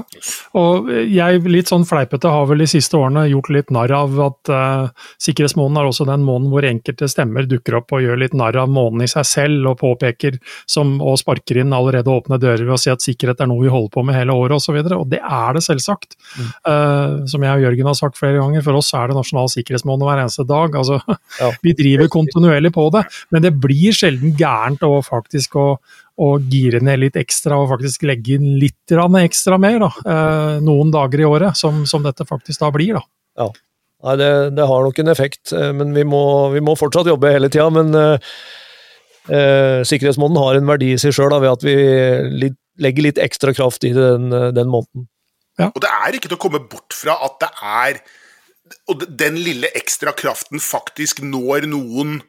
og 0.60 0.90
jeg 0.90 1.42
litt 1.50 1.72
sånn 1.72 1.86
fleipete 1.88 2.30
har 2.32 2.48
vel 2.50 2.62
de 2.64 2.68
siste 2.70 2.98
årene 3.00 3.26
gjort 3.30 3.50
litt 3.54 3.74
narr 3.74 3.94
av 3.96 4.20
at 4.24 4.52
uh, 4.54 5.08
sikkerhetsmåneden 5.22 5.82
er 5.82 5.90
også 5.90 6.08
den 6.10 6.26
måneden 6.28 6.52
hvor 6.54 6.68
enkelte 6.68 7.10
stemmer 7.12 7.48
dukker 7.50 7.80
opp 7.80 7.96
og 7.96 8.04
gjør 8.06 8.22
litt 8.22 8.36
narr 8.38 8.60
av 8.62 8.72
måneden 8.72 9.06
i 9.06 9.12
seg 9.12 9.28
selv 9.28 9.72
og 9.72 9.80
påpeker 9.82 10.38
som, 10.70 10.98
og 11.02 11.20
sparker 11.22 11.62
inn 11.64 11.76
allerede 11.76 12.14
åpne 12.14 12.40
dører 12.42 12.66
ved 12.66 12.76
å 12.76 12.82
si 12.82 12.94
at 12.94 13.06
sikkerhet 13.06 13.42
er 13.44 13.50
noe 13.52 13.66
vi 13.66 13.74
holder 13.74 13.94
på 13.96 14.06
med 14.06 14.18
hele 14.18 14.36
året 14.36 14.58
osv. 14.60 14.78
Og, 14.78 14.90
så 14.90 15.00
og 15.00 15.08
det 15.12 15.22
er 15.24 15.58
det 15.58 15.66
selvsagt. 15.66 16.18
Mm. 16.38 16.50
Uh, 16.70 17.16
som 17.32 17.46
jeg 17.46 17.60
og 17.60 17.66
Jørgen 17.68 17.92
har 17.92 17.98
sagt 18.00 18.20
flere 18.20 18.42
ganger, 18.42 18.66
for 18.66 18.80
oss 18.80 18.92
er 18.98 19.10
det 19.10 19.18
nasjonal 19.20 19.50
sikkerhetsmåned 19.54 20.08
hver 20.08 20.24
eneste 20.26 20.46
dag. 20.50 20.78
Altså, 20.82 21.00
ja. 21.40 21.54
vi 21.66 21.76
driver 21.78 22.12
kontinuerlig 22.14 22.74
på 22.76 22.90
det, 22.96 23.06
men 23.34 23.46
det 23.46 23.56
blir 23.62 23.96
sjelden 23.96 24.38
gærent 24.40 24.86
å 24.86 25.00
faktisk 25.06 25.58
å 25.60 25.70
og 26.20 26.50
gire 26.52 26.82
ned 26.84 27.00
litt 27.00 27.18
ekstra 27.20 27.58
og 27.62 27.70
faktisk 27.72 28.04
legge 28.10 28.36
inn 28.36 28.58
litt 28.60 28.92
ekstra 29.24 29.58
mer 29.62 29.80
da, 29.80 29.90
eh, 30.04 30.60
noen 30.66 30.92
dager 30.92 31.24
i 31.24 31.28
året, 31.28 31.58
som, 31.58 31.86
som, 31.88 32.04
dette 32.04 32.28
faktisk 32.28 32.60
da 32.60 32.72
blir. 32.76 33.00
da. 33.00 33.04
Ja. 33.40 33.50
Nei, 34.00 34.16
det, 34.16 34.32
det, 34.56 34.66
har 34.68 34.86
nok 34.86 35.00
en 35.02 35.12
effekt, 35.12 35.52
eh, 35.52 35.72
men 35.76 35.92
vi 35.96 36.06
må, 36.08 36.24
vi 36.54 36.64
må 36.64 36.76
fortsatt 36.80 37.10
jobbe 37.12 37.34
hele 37.34 37.50
tida. 37.52 37.68
Men 37.74 37.92
eh, 38.00 38.32
eh, 39.28 39.80
sikkerhetsmåneden 39.88 40.44
har 40.44 40.60
en 40.60 40.70
verdi 40.72 40.94
i 40.94 41.02
seg 41.02 41.16
sjøl 41.16 41.36
ved 41.36 41.52
at 41.52 41.66
vi 41.68 41.76
litt, 42.46 42.60
legger 42.80 43.10
litt 43.10 43.20
ekstra 43.20 43.52
kraft 43.56 43.84
i 43.84 43.92
den, 43.96 44.32
den 44.56 44.72
måneden. 44.72 45.10
Ja. 45.60 45.68
Og 45.74 45.84
det 45.84 45.92
er 45.92 46.16
ikke 46.16 46.32
til 46.32 46.40
å 46.40 46.44
komme 46.46 46.64
bort 46.64 46.96
fra 46.96 47.18
at 47.26 47.42
det 47.42 47.50
er 47.60 47.98
Og 48.88 49.02
den 49.20 49.36
lille 49.36 49.68
ekstra 49.76 50.14
kraften 50.16 50.62
faktisk 50.64 51.20
når 51.26 51.66
noen 51.68 52.22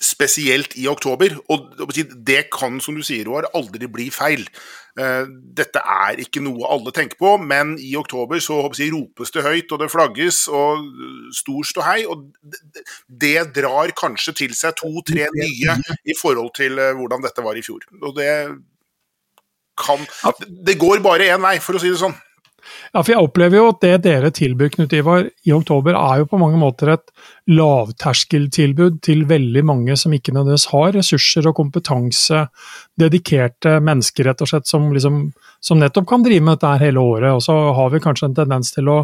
spesielt 0.00 0.74
i 0.76 0.88
oktober. 0.90 1.36
Og 1.52 1.74
det 2.26 2.46
kan, 2.52 2.80
som 2.80 2.96
du 2.96 3.02
sier, 3.04 3.26
Roar, 3.28 3.48
aldri 3.54 3.88
bli 3.90 4.08
feil. 4.14 4.46
Eh, 4.94 5.24
dette 5.58 5.80
er 5.80 6.20
ikke 6.22 6.42
noe 6.44 6.68
alle 6.70 6.92
tenker 6.94 7.18
på, 7.18 7.32
men 7.42 7.74
i 7.82 7.94
oktober 7.98 8.38
så 8.42 8.60
jeg, 8.78 8.92
ropes 8.94 9.32
det 9.34 9.42
høyt, 9.42 9.72
og 9.74 9.82
det 9.82 9.90
flagges, 9.90 10.44
og 10.48 10.84
stor 11.34 11.66
ståhei. 11.70 12.04
Og 12.06 12.28
det 13.08 13.48
drar 13.56 13.94
kanskje 13.98 14.36
til 14.44 14.54
seg 14.54 14.76
to-tre 14.78 15.26
nye 15.34 15.78
i 16.04 16.18
forhold 16.18 16.54
til 16.58 16.78
eh, 16.78 16.94
hvordan 16.94 17.26
dette 17.26 17.44
var 17.44 17.58
i 17.58 17.64
fjor. 17.66 17.86
Og 18.02 18.14
det 18.18 18.30
kan 19.74 19.98
Det 20.46 20.78
går 20.78 21.02
bare 21.02 21.34
én 21.34 21.42
vei, 21.42 21.58
for 21.58 21.74
å 21.74 21.82
si 21.82 21.90
det 21.90 21.98
sånn. 21.98 22.14
Ja, 22.94 23.02
for 23.02 23.12
jeg 23.12 23.22
opplever 23.22 23.58
jo 23.58 23.68
at 23.72 23.80
det 23.82 23.94
dere 24.06 24.30
tilbyr 24.34 24.70
Knut 24.74 24.92
Ivar, 24.96 25.26
i 25.44 25.52
oktober, 25.54 25.96
er 25.98 26.22
jo 26.22 26.28
på 26.30 26.38
mange 26.40 26.58
måter 26.60 26.94
et 26.94 27.10
lavterskeltilbud 27.50 29.00
til 29.04 29.24
veldig 29.28 29.64
mange 29.66 29.96
som 30.00 30.14
ikke 30.14 30.32
nødvendigvis 30.32 30.70
har 30.72 30.94
ressurser 30.96 31.48
og 31.50 31.56
kompetanse, 31.58 32.44
dedikerte 33.00 33.76
mennesker 33.84 34.30
rett 34.30 34.44
og 34.44 34.50
slett, 34.50 34.70
som, 34.70 34.86
liksom, 34.94 35.18
som 35.64 35.82
nettopp 35.82 36.08
kan 36.08 36.24
drive 36.24 36.46
med 36.46 36.56
dette 36.56 36.72
hele 36.84 37.02
året. 37.02 37.34
Og 37.34 37.42
så 37.44 37.56
har 37.76 37.92
vi 37.92 38.02
kanskje 38.04 38.30
en 38.30 38.38
tendens 38.38 38.72
til 38.76 38.88
å 38.92 38.98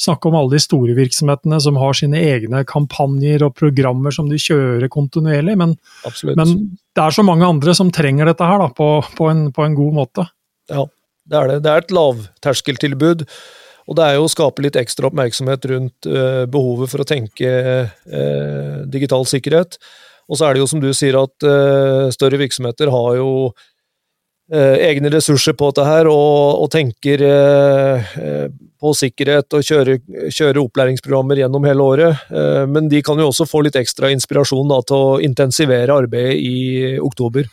snakke 0.00 0.30
om 0.30 0.38
alle 0.38 0.54
de 0.54 0.62
store 0.62 0.94
virksomhetene 0.98 1.60
som 1.64 1.80
har 1.80 1.98
sine 1.98 2.20
egne 2.20 2.62
kampanjer 2.68 3.46
og 3.46 3.56
programmer 3.58 4.14
som 4.14 4.30
de 4.30 4.38
kjører 4.40 4.90
kontinuerlig, 4.92 5.58
men, 5.58 5.74
men 6.36 6.56
det 6.94 7.04
er 7.06 7.14
så 7.14 7.26
mange 7.26 7.48
andre 7.48 7.74
som 7.76 7.90
trenger 7.94 8.30
dette 8.30 8.46
her 8.46 8.62
da, 8.62 8.70
på, 8.74 8.92
på, 9.16 9.30
en, 9.32 9.48
på 9.54 9.66
en 9.66 9.76
god 9.78 10.00
måte. 10.02 10.30
Ja, 10.70 10.86
det 11.30 11.38
er 11.38 11.50
det. 11.50 11.58
Det 11.64 11.72
er 11.72 11.84
et 11.84 11.92
lavterskeltilbud. 11.94 13.26
Og 13.90 13.96
det 13.98 14.06
er 14.06 14.18
jo 14.18 14.28
å 14.28 14.30
skape 14.30 14.62
litt 14.62 14.78
ekstra 14.78 15.08
oppmerksomhet 15.10 15.66
rundt 15.72 16.06
uh, 16.10 16.44
behovet 16.50 16.92
for 16.92 17.02
å 17.02 17.08
tenke 17.08 17.50
uh, 17.50 18.76
digital 18.90 19.26
sikkerhet. 19.26 19.80
Og 20.30 20.38
så 20.38 20.46
er 20.46 20.54
det 20.54 20.62
jo 20.62 20.70
som 20.70 20.82
du 20.82 20.92
sier 20.94 21.18
at 21.18 21.46
uh, 21.46 22.06
større 22.14 22.38
virksomheter 22.40 22.92
har 22.92 23.18
jo 23.18 23.32
egne 24.50 25.12
ressurser 25.14 25.54
på 25.54 25.68
dette 25.68 25.84
her, 25.86 26.08
og, 26.10 26.64
og 26.64 26.66
tenker 26.74 27.20
på 28.82 28.90
sikkerhet 28.98 29.54
og 29.54 29.62
kjører, 29.62 30.00
kjører, 30.26 30.58
opplæringsprogrammer 30.64 31.38
gjennom 31.38 31.68
hele 31.68 31.86
året. 31.86 32.24
men 32.66 32.88
de 32.90 32.98
kan 33.06 33.22
jo 33.22 33.28
også 33.30 33.46
få 33.46 33.60
litt 33.62 33.78
ekstra 33.78 34.10
inspirasjon 34.10 34.74
da, 34.74 34.80
til 34.82 35.04
å 35.04 35.20
intensivere 35.22 36.00
arbeidet 36.02 36.34
i 36.42 36.98
oktober. 36.98 37.46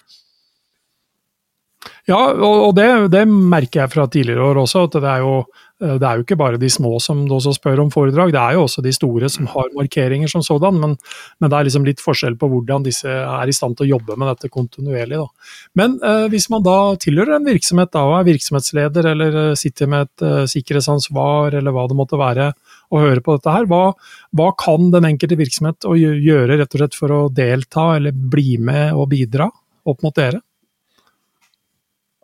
Ja, 2.08 2.20
og 2.32 2.70
det, 2.78 2.86
det, 3.12 3.26
merker 3.28 3.82
jeg 3.82 3.92
fra 3.92 4.06
tidligere 4.08 4.46
år 4.46 4.62
også. 4.62 4.86
at 4.88 4.94
det 4.96 5.10
er, 5.12 5.24
jo, 5.26 5.42
det 5.84 6.06
er 6.08 6.16
jo 6.16 6.24
ikke 6.24 6.38
bare 6.40 6.60
de 6.62 6.70
små 6.72 6.94
som 7.04 7.26
også 7.28 7.52
spør 7.58 7.82
om 7.84 7.90
foredrag, 7.92 8.32
det 8.32 8.40
er 8.40 8.56
jo 8.56 8.62
også 8.64 8.84
de 8.86 8.94
store 8.96 9.28
som 9.34 9.50
har 9.52 9.68
markeringer 9.76 10.32
som 10.32 10.46
sådan. 10.46 10.80
Men, 10.80 10.96
men 11.42 11.52
det 11.52 11.58
er 11.58 11.68
liksom 11.68 11.84
litt 11.84 12.00
forskjell 12.00 12.38
på 12.40 12.48
hvordan 12.54 12.88
disse 12.88 13.12
er 13.12 13.52
i 13.52 13.58
stand 13.58 13.76
til 13.76 13.90
å 13.90 13.98
jobbe 13.98 14.16
med 14.16 14.32
dette 14.32 14.52
kontinuerlig. 14.54 15.20
Da. 15.20 15.52
Men 15.82 16.00
eh, 16.00 16.30
hvis 16.32 16.48
man 16.54 16.64
da 16.64 16.78
tilhører 17.04 17.42
en 17.42 17.52
virksomhet 17.52 17.92
da, 17.92 18.08
og 18.08 18.22
er 18.22 18.32
virksomhetsleder 18.32 19.12
eller 19.12 19.40
eh, 19.44 19.52
sitter 19.60 19.92
med 19.92 20.08
et 20.08 20.28
eh, 20.30 20.42
sikkerhetsansvar 20.56 21.60
eller 21.60 21.76
hva 21.76 21.90
det 21.92 22.02
måtte 22.06 22.24
være, 22.24 22.54
og 22.88 23.04
hører 23.04 23.20
på 23.20 23.36
dette 23.36 23.52
her, 23.52 23.68
hva, 23.68 23.84
hva 24.32 24.52
kan 24.56 24.94
den 24.96 25.12
enkelte 25.12 25.36
virksomhet 25.44 25.92
gjøre 25.92 26.56
rett 26.56 26.72
og 26.72 26.86
slett 26.86 26.96
for 26.96 27.12
å 27.12 27.24
delta 27.28 27.98
eller 28.00 28.16
bli 28.16 28.56
med 28.64 28.96
og 28.96 29.10
bidra 29.12 29.52
opp 29.84 30.08
mot 30.08 30.16
dere? 30.16 30.47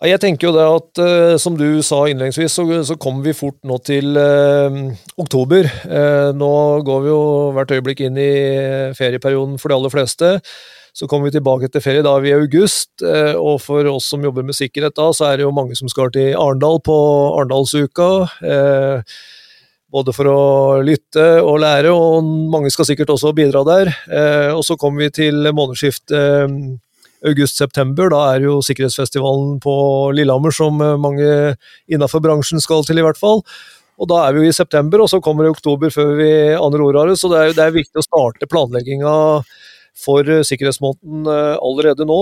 Jeg 0.04 0.20
tenker 0.20 0.50
jo 0.50 0.52
det 0.52 0.64
at, 0.68 1.00
uh, 1.00 1.34
som 1.40 1.56
du 1.56 1.80
sa 1.86 2.02
innledningsvis, 2.12 2.52
så, 2.52 2.66
så 2.84 2.98
kommer 3.00 3.24
vi 3.24 3.36
fort 3.38 3.60
nå 3.64 3.78
til 3.88 4.18
eh, 4.20 4.80
oktober. 5.20 5.70
Eh, 5.88 6.32
nå 6.36 6.50
går 6.84 7.00
vi 7.06 7.12
jo 7.12 7.22
hvert 7.56 7.72
øyeblikk 7.72 8.04
inn 8.04 8.20
i 8.20 8.34
ferieperioden 8.98 9.56
for 9.62 9.72
de 9.72 9.78
aller 9.78 9.94
fleste. 9.94 10.34
Så 10.94 11.08
kommer 11.08 11.30
vi 11.30 11.38
tilbake 11.38 11.72
til 11.72 11.82
ferie, 11.82 12.04
da 12.04 12.18
er 12.18 12.26
vi 12.26 12.34
i 12.34 12.36
august. 12.36 12.92
og 13.02 13.62
for 13.64 13.88
oss 13.90 14.12
som 14.12 14.22
jobber 14.22 14.44
med 14.46 14.58
sikkerhet 14.58 14.94
da, 15.00 15.08
så 15.16 15.32
er 15.32 15.40
det 15.40 15.48
jo 15.48 15.56
mange 15.56 15.78
som 15.80 15.90
skal 15.90 16.12
til 16.14 16.36
Arendal 16.36 16.84
på 16.86 16.98
Arendalsuka. 17.40 18.10
både 19.94 20.14
for 20.14 20.30
å 20.30 20.44
lytte 20.86 21.26
og 21.42 21.62
lære, 21.64 21.90
og 21.96 22.22
mange 22.54 22.70
skal 22.74 22.86
sikkert 22.92 23.16
også 23.16 23.34
bidra 23.34 23.64
der. 23.66 23.94
og 24.54 24.64
så 24.68 24.78
kommer 24.78 25.08
vi 25.08 25.16
til 25.24 25.50
månedsskiftet 25.50 26.78
august-september. 27.28 28.12
Da 28.14 28.24
er 28.34 28.48
jo 28.48 28.58
sikkerhetsfestivalen 28.66 29.58
på 29.64 29.76
Lillehammer 30.16 30.54
som 30.56 30.82
eh, 30.84 31.00
mange 31.02 31.30
innafor 31.92 32.24
bransjen 32.24 32.64
skal 32.64 32.86
til, 32.88 33.00
i 33.00 33.06
hvert 33.06 33.20
fall. 33.20 33.44
Og 34.02 34.10
da 34.10 34.24
er 34.26 34.34
vi 34.34 34.44
jo 34.44 34.52
i 34.52 34.56
september, 34.56 35.04
og 35.04 35.12
så 35.12 35.22
kommer 35.24 35.46
det 35.46 35.54
oktober 35.54 35.94
før 35.94 36.16
vi 36.18 36.32
aner 36.58 36.86
ordet 36.86 37.02
av 37.02 37.12
det. 37.12 37.20
Så 37.22 37.30
det 37.32 37.42
er, 37.42 37.54
det 37.58 37.68
er 37.68 37.76
viktig 37.78 38.02
å 38.02 38.06
starte 38.06 38.50
planlegginga 38.50 39.16
for 40.04 40.30
eh, 40.30 40.46
sikkerhetsmåneden 40.48 41.30
eh, 41.30 41.54
allerede 41.60 42.08
nå. 42.10 42.22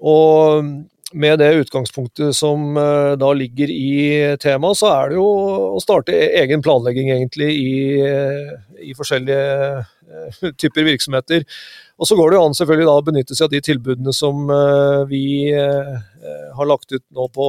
Og 0.00 0.70
med 1.12 1.38
det 1.42 1.50
utgangspunktet 1.64 2.36
som 2.36 2.74
da 3.18 3.30
ligger 3.34 3.70
i 3.72 4.36
temaet, 4.42 4.78
så 4.78 4.90
er 4.92 5.10
det 5.10 5.18
jo 5.18 5.26
å 5.74 5.80
starte 5.82 6.14
e-, 6.14 6.32
egen 6.42 6.62
planlegging, 6.62 7.10
egentlig, 7.10 7.48
i, 7.50 8.90
i 8.90 8.94
forskjellige 8.94 9.82
typer 10.62 10.86
virksomheter. 10.86 11.46
Og 12.00 12.08
så 12.08 12.16
går 12.16 12.30
det 12.30 12.38
jo 12.38 12.44
an 12.46 12.56
selvfølgelig 12.56 12.88
da 12.88 12.94
å 12.96 13.06
benytte 13.10 13.36
seg 13.36 13.48
av 13.48 13.52
de 13.52 13.60
tilbudene 13.66 14.14
som 14.16 14.46
vi 15.10 15.24
har 15.52 16.68
lagt 16.68 16.94
ut 16.94 17.04
nå 17.12 17.26
på, 17.34 17.48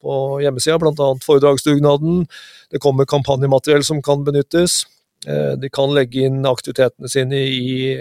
på 0.00 0.14
hjemmesida, 0.44 0.78
bl.a. 0.80 1.10
foredragsdugnaden. 1.26 2.24
Det 2.72 2.80
kommer 2.80 3.08
kampanjemateriell 3.10 3.84
som 3.84 4.00
kan 4.04 4.24
benyttes. 4.24 4.84
De 5.22 5.70
kan 5.70 5.92
legge 5.94 6.24
inn 6.26 6.40
aktivitetene 6.48 7.10
sine 7.12 7.44
i 7.46 7.92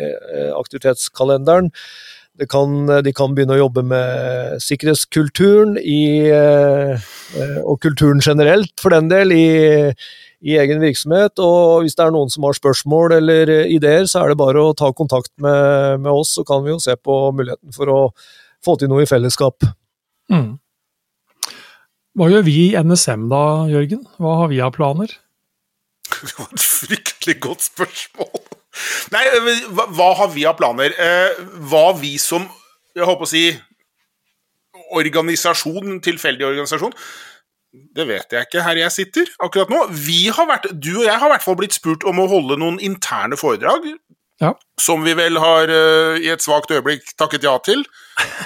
aktivitetskalenderen. 0.56 1.70
Kan, 2.50 2.88
de 3.04 3.12
kan 3.14 3.36
begynne 3.36 3.54
å 3.54 3.60
jobbe 3.66 3.84
med 3.86 4.62
sikkerhetskulturen 4.64 5.76
i, 5.78 6.32
og 7.62 7.82
kulturen 7.84 8.24
generelt, 8.24 8.72
for 8.82 8.96
den 8.96 9.12
del, 9.12 9.34
i, 9.36 9.92
i 10.42 10.56
egen 10.58 10.82
virksomhet. 10.82 11.38
Og 11.44 11.84
hvis 11.84 11.98
det 11.98 12.06
er 12.06 12.14
noen 12.16 12.32
som 12.34 12.48
har 12.48 12.58
spørsmål 12.58 13.18
eller 13.20 13.52
ideer, 13.68 14.08
så 14.10 14.24
er 14.24 14.32
det 14.32 14.40
bare 14.42 14.64
å 14.64 14.74
ta 14.78 14.90
kontakt 14.96 15.32
med, 15.44 16.02
med 16.02 16.12
oss, 16.12 16.34
så 16.38 16.46
kan 16.48 16.64
vi 16.66 16.74
jo 16.74 16.80
se 16.82 16.96
på 16.98 17.20
muligheten 17.36 17.76
for 17.76 17.92
å 17.94 18.00
få 18.66 18.78
til 18.80 18.92
noe 18.92 19.06
i 19.06 19.10
fellesskap. 19.10 19.68
Mm. 20.32 20.56
Hva 22.18 22.28
gjør 22.32 22.48
vi 22.48 22.56
i 22.72 22.80
NSM 22.80 23.30
da, 23.32 23.44
Jørgen? 23.72 24.04
Hva 24.20 24.40
har 24.42 24.52
vi 24.52 24.64
av 24.64 24.74
planer? 24.76 25.14
Det 26.22 26.34
var 26.38 26.50
et 26.52 26.66
fryktelig 26.66 27.38
godt 27.44 27.70
spørsmål. 27.70 28.51
Nei, 29.14 29.26
hva, 29.72 29.88
hva 29.92 30.14
har 30.22 30.32
vi 30.34 30.46
av 30.50 30.58
planer? 30.60 30.96
Eh, 30.96 31.42
hva 31.72 31.92
vi 31.98 32.16
som 32.22 32.48
jeg 32.96 33.08
håper 33.08 33.28
å 33.28 33.32
si 33.32 33.46
organisasjon, 34.92 36.00
tilfeldig 36.04 36.48
organisasjon? 36.50 36.96
Det 37.72 38.04
vet 38.08 38.34
jeg 38.36 38.48
ikke 38.48 38.64
her 38.66 38.80
jeg 38.82 38.92
sitter 38.92 39.30
akkurat 39.44 39.70
nå. 39.72 39.86
Vi 39.96 40.26
har 40.34 40.48
vært, 40.50 40.68
du 40.76 40.92
og 40.98 41.06
jeg 41.06 41.16
har 41.16 41.30
i 41.30 41.34
hvert 41.36 41.46
fall 41.46 41.60
blitt 41.60 41.78
spurt 41.78 42.04
om 42.08 42.20
å 42.20 42.28
holde 42.32 42.60
noen 42.60 42.82
interne 42.84 43.40
foredrag. 43.40 43.88
Ja. 44.42 44.56
Som 44.82 45.06
vi 45.06 45.14
vel 45.16 45.38
har 45.40 45.72
uh, 45.72 46.18
i 46.20 46.28
et 46.34 46.44
svakt 46.44 46.74
øyeblikk 46.74 47.14
takket 47.20 47.46
ja 47.48 47.54
til. 47.64 47.86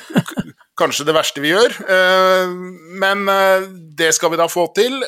Kanskje 0.80 1.08
det 1.08 1.16
verste 1.16 1.42
vi 1.42 1.56
gjør. 1.56 1.74
Uh, 1.88 2.54
men 3.02 3.26
uh, 3.32 3.66
det 3.98 4.12
skal 4.18 4.34
vi 4.34 4.42
da 4.42 4.50
få 4.52 4.68
til. 4.78 5.00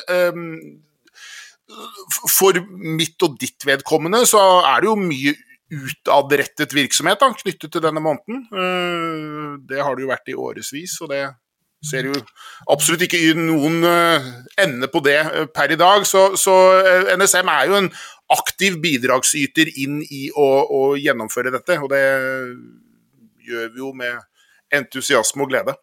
For 2.30 2.58
mitt 2.70 3.20
og 3.26 3.36
ditt 3.40 3.66
vedkommende 3.66 4.22
så 4.28 4.40
er 4.66 4.82
det 4.82 4.90
jo 4.90 4.96
mye 5.00 5.34
utadrettet 5.68 6.72
virksomhet 6.72 7.20
da, 7.20 7.28
knyttet 7.36 7.72
til 7.74 7.84
denne 7.84 8.00
måneden. 8.00 8.46
det 9.68 9.82
har 9.84 9.96
det 9.96 10.06
jo 10.06 10.08
vært 10.08 10.30
i 10.32 10.36
årevis, 10.38 10.94
og 11.04 11.12
det 11.12 11.26
ser 11.84 12.08
jo 12.08 12.14
absolutt 12.72 13.04
ikke 13.04 13.36
noen 13.36 13.84
ende 14.58 14.88
på 14.90 15.02
det 15.04 15.18
per 15.54 15.74
i 15.74 15.78
dag. 15.78 16.06
Så, 16.08 16.30
så 16.40 16.54
NSM 17.20 17.52
er 17.52 17.68
jo 17.68 17.76
en 17.82 17.90
aktiv 18.32 18.78
bidragsyter 18.82 19.70
inn 19.80 20.00
i 20.04 20.28
å, 20.32 20.48
å, 20.64 20.82
gjennomføre 21.00 21.52
dette. 21.54 21.78
Og 21.82 21.92
det 21.92 22.02
gjør 23.48 23.70
vi 23.74 23.82
jo 23.84 23.92
med 23.96 24.24
entusiasme 24.74 25.44
og 25.44 25.52
glede. 25.52 25.76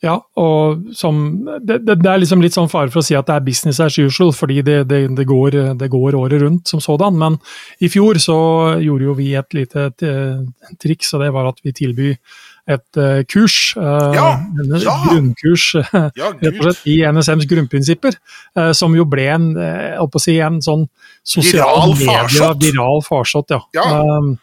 Ja, 0.00 0.14
og 0.40 0.94
som, 0.96 1.16
det, 1.60 1.82
det, 1.84 1.98
er 2.08 2.20
liksom 2.22 2.40
litt 2.40 2.54
sånn 2.56 2.70
fare 2.72 2.88
for 2.88 3.02
å 3.02 3.04
si 3.04 3.16
at 3.18 3.26
det 3.28 3.34
er 3.36 3.44
business 3.44 3.82
as 3.84 3.98
usual, 4.00 4.30
fordi 4.32 4.62
det, 4.64 4.78
det, 4.88 5.02
det 5.12 5.26
går, 5.28 5.58
går, 5.76 6.16
året 6.16 6.40
rundt 6.40 6.72
som 6.72 6.80
sådan. 6.80 7.18
Men 7.20 7.36
i 7.84 7.90
fjor 7.92 8.16
så 8.22 8.38
gjorde 8.80 9.10
jo 9.10 9.16
vi 9.18 9.34
et 9.36 9.58
lite 9.58 9.90
triks, 10.80 11.12
og 11.12 11.26
det 11.26 11.28
var 11.36 11.50
at 11.52 11.60
vi 11.66 11.76
tilbyr 11.76 12.16
et 12.70 13.00
uh, 13.00 13.20
kurs. 13.28 13.58
Uh, 13.76 14.16
ja, 14.16 14.28
ja. 14.80 14.96
Grunnkurs 15.04 15.74
ja, 15.74 16.32
slett, 16.62 16.84
i 16.88 17.00
NSMs 17.04 17.48
grunnprinsipper. 17.50 18.16
Uh, 18.56 18.70
som 18.76 18.94
jo 18.96 19.04
ble 19.08 19.26
en, 19.34 19.50
si, 20.16 20.38
en 20.40 20.60
sånn 20.64 20.86
sosial 21.26 21.92
media, 21.98 22.54
viral 22.60 23.04
farsott. 23.04 23.52
Ja. 23.52 23.66
ja. 23.76 23.90
Um, 24.00 24.38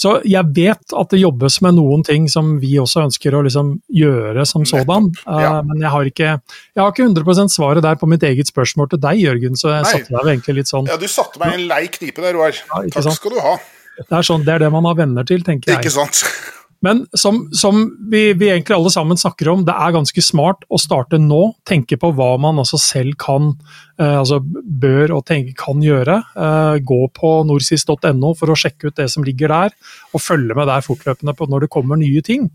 så 0.00 0.14
jeg 0.24 0.48
vet 0.56 0.94
at 0.96 1.10
det 1.12 1.20
jobbes 1.20 1.58
med 1.64 1.76
noen 1.76 2.04
ting 2.06 2.28
som 2.32 2.54
vi 2.62 2.72
også 2.80 3.02
ønsker 3.04 3.34
å 3.36 3.42
liksom 3.44 3.74
gjøre 3.92 4.46
som 4.48 4.64
sådan. 4.68 5.10
Ja. 5.26 5.58
men 5.66 5.82
jeg 5.82 5.92
har, 5.92 6.08
ikke, 6.08 6.30
jeg 6.40 6.80
har 6.80 6.94
ikke 6.94 7.08
100% 7.10 7.52
svaret 7.52 7.84
der 7.84 7.98
på 8.00 8.08
mitt 8.08 8.24
eget 8.24 8.48
spørsmål 8.48 8.88
til 8.94 9.02
deg, 9.02 9.20
Jørgen. 9.20 9.58
Så 9.60 9.68
jeg 9.74 9.84
Nei. 9.84 9.92
satte 9.98 10.14
deg 10.16 10.32
egentlig 10.32 10.56
litt 10.62 10.72
sånn 10.72 10.88
Ja, 10.88 10.96
du 11.00 11.04
satte 11.10 11.42
meg 11.42 11.52
i 11.52 11.60
en 11.60 11.68
lei 11.68 11.82
knipe 11.92 12.24
der, 12.24 12.32
Roar. 12.38 12.56
Takk 12.70 12.96
sant? 12.96 13.18
skal 13.18 13.36
du 13.36 13.42
ha. 13.44 13.58
Det 14.00 14.08
er, 14.08 14.24
sånn, 14.24 14.46
det 14.46 14.56
er 14.56 14.64
det 14.64 14.72
man 14.72 14.88
har 14.88 14.96
venner 14.96 15.26
til, 15.28 15.44
tenker 15.44 15.74
jeg. 15.74 15.82
Ikke 15.82 15.92
sant. 15.92 16.24
Men 16.84 17.02
som, 17.12 17.42
som 17.52 17.82
vi, 18.10 18.32
vi, 18.32 18.48
egentlig 18.48 18.76
alle 18.76 18.90
sammen 18.92 19.18
snakker 19.20 19.50
om, 19.52 19.64
det 19.68 19.74
er 19.76 19.94
ganske 19.94 20.22
smart 20.24 20.64
å 20.72 20.80
starte 20.80 21.20
nå. 21.20 21.40
Tenke 21.68 21.98
på 22.00 22.12
hva 22.16 22.30
man 22.40 22.60
altså 22.62 22.80
selv 22.80 23.18
kan, 23.20 23.50
eh, 24.00 24.16
altså 24.16 24.40
bør 24.40 25.18
og 25.18 25.26
tenke, 25.28 25.52
kan 25.60 25.82
gjøre. 25.84 26.20
Eh, 26.32 26.78
gå 26.88 27.00
på 27.16 27.32
norsis.no 27.48 28.32
for 28.38 28.52
å 28.52 28.58
sjekke 28.58 28.88
ut 28.88 29.00
det 29.00 29.10
som 29.12 29.26
ligger 29.26 29.52
der, 29.52 29.76
og 30.14 30.24
følge 30.24 30.56
med 30.56 30.70
der 30.72 30.86
fortløpende 30.86 31.36
på 31.36 31.50
når 31.50 31.66
det 31.66 31.72
kommer 31.76 32.00
nye 32.00 32.24
ting. 32.24 32.48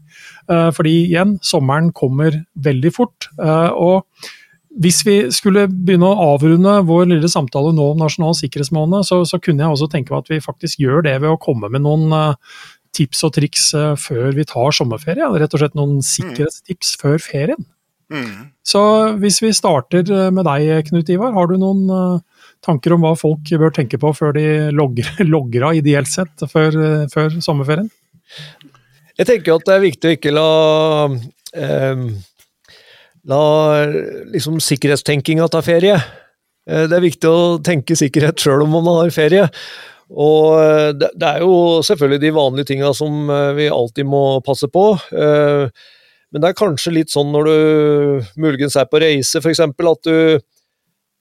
Eh, 0.49 0.71
fordi 0.73 0.97
igjen, 1.03 1.37
sommeren 1.45 1.93
kommer 1.93 2.41
veldig 2.65 2.95
fort. 2.97 3.29
Eh, 3.37 3.69
og 3.77 4.09
hvis 4.81 5.01
vi 5.07 5.15
skulle 5.31 5.65
begynne 5.69 6.07
å 6.07 6.31
avrunde 6.33 6.73
vår 6.87 7.07
lille 7.13 7.29
samtale 7.31 7.71
nå 7.75 7.91
om 7.93 8.01
nasjonal 8.01 8.35
sikkerhetsmåned, 8.37 9.05
så, 9.07 9.21
så, 9.27 9.39
kunne 9.39 9.63
jeg 9.63 9.75
også 9.75 9.87
tenke 9.91 10.11
meg 10.11 10.25
at 10.25 10.31
vi 10.33 10.41
faktisk 10.43 10.81
gjør 10.83 11.05
det 11.05 11.15
ved 11.23 11.31
å 11.31 11.39
komme 11.41 11.69
med 11.71 11.85
noen 11.85 12.11
uh, 12.11 12.57
tips 12.95 13.23
og 13.27 13.35
triks 13.37 13.69
uh, 13.77 13.93
før 13.99 14.31
vi 14.37 14.47
tar 14.47 14.75
sommerferie. 14.75 15.27
Rett 15.35 15.55
og 15.55 15.61
slett 15.61 15.77
noen 15.77 15.99
mm. 15.99 16.05
sikkerhetstips 16.09 16.95
mm. 16.95 17.01
før 17.03 17.23
ferien. 17.23 17.65
Mm. 18.13 18.51
Så 18.65 18.81
hvis 19.21 19.39
vi 19.41 19.53
starter 19.55 20.05
eh, 20.13 20.31
med 20.33 20.45
deg, 20.45 20.85
Knut 20.89 21.09
Ivar, 21.09 21.33
har 21.33 21.49
du 21.49 21.55
noen 21.61 21.85
uh, 21.89 22.43
tanker 22.65 22.93
om 22.93 23.05
hva 23.05 23.15
folk 23.17 23.49
bør 23.49 23.73
tenke 23.73 23.97
på 24.01 24.11
før 24.13 24.35
de 24.37 24.45
logger, 24.75 25.09
logger 25.25 25.65
av, 25.69 25.79
ideelt 25.79 26.11
sett, 26.11 26.45
før, 26.51 26.77
før, 27.13 27.39
sommerferien? 27.41 27.89
Jeg 29.15 29.29
tenker 29.29 29.55
at 29.55 29.65
det 29.67 29.75
er 29.75 29.85
viktig 29.85 30.09
å 30.09 30.15
ikke 30.17 30.35
la 30.35 30.47
eh, 31.55 32.07
La 33.25 33.41
liksom 34.29 34.59
sikkerhetstenkinga 34.61 35.47
ta 35.49 35.57
ferie. 35.65 35.95
Det 36.69 36.93
er 36.93 37.01
viktig 37.01 37.25
å 37.25 37.55
tenke 37.65 37.95
sikkerhet 37.97 38.37
sjøl 38.37 38.61
om 38.61 38.75
man 38.75 38.85
har 38.99 39.09
ferie. 39.15 39.47
Og 40.13 40.57
eh, 40.61 40.91
det, 40.93 41.11
det, 41.17 41.29
er 41.29 41.45
jo 41.45 41.81
selvfølgelig 41.85 42.21
de 42.21 42.33
vanlige 42.35 42.71
tinga 42.73 42.91
som 42.97 43.29
eh, 43.29 43.53
vi 43.57 43.69
alltid 43.73 44.09
må 44.09 44.41
passe 44.45 44.69
på. 44.71 44.91
Eh, 45.11 45.65
men 46.31 46.43
det 46.43 46.51
er 46.51 46.59
kanskje 46.59 46.93
litt 46.93 47.13
sånn 47.13 47.31
når 47.33 47.49
du 47.49 48.27
muligens 48.41 48.77
er 48.77 48.89
på 48.89 49.01
reise, 49.01 49.41
f.eks., 49.41 49.63
at 49.65 50.13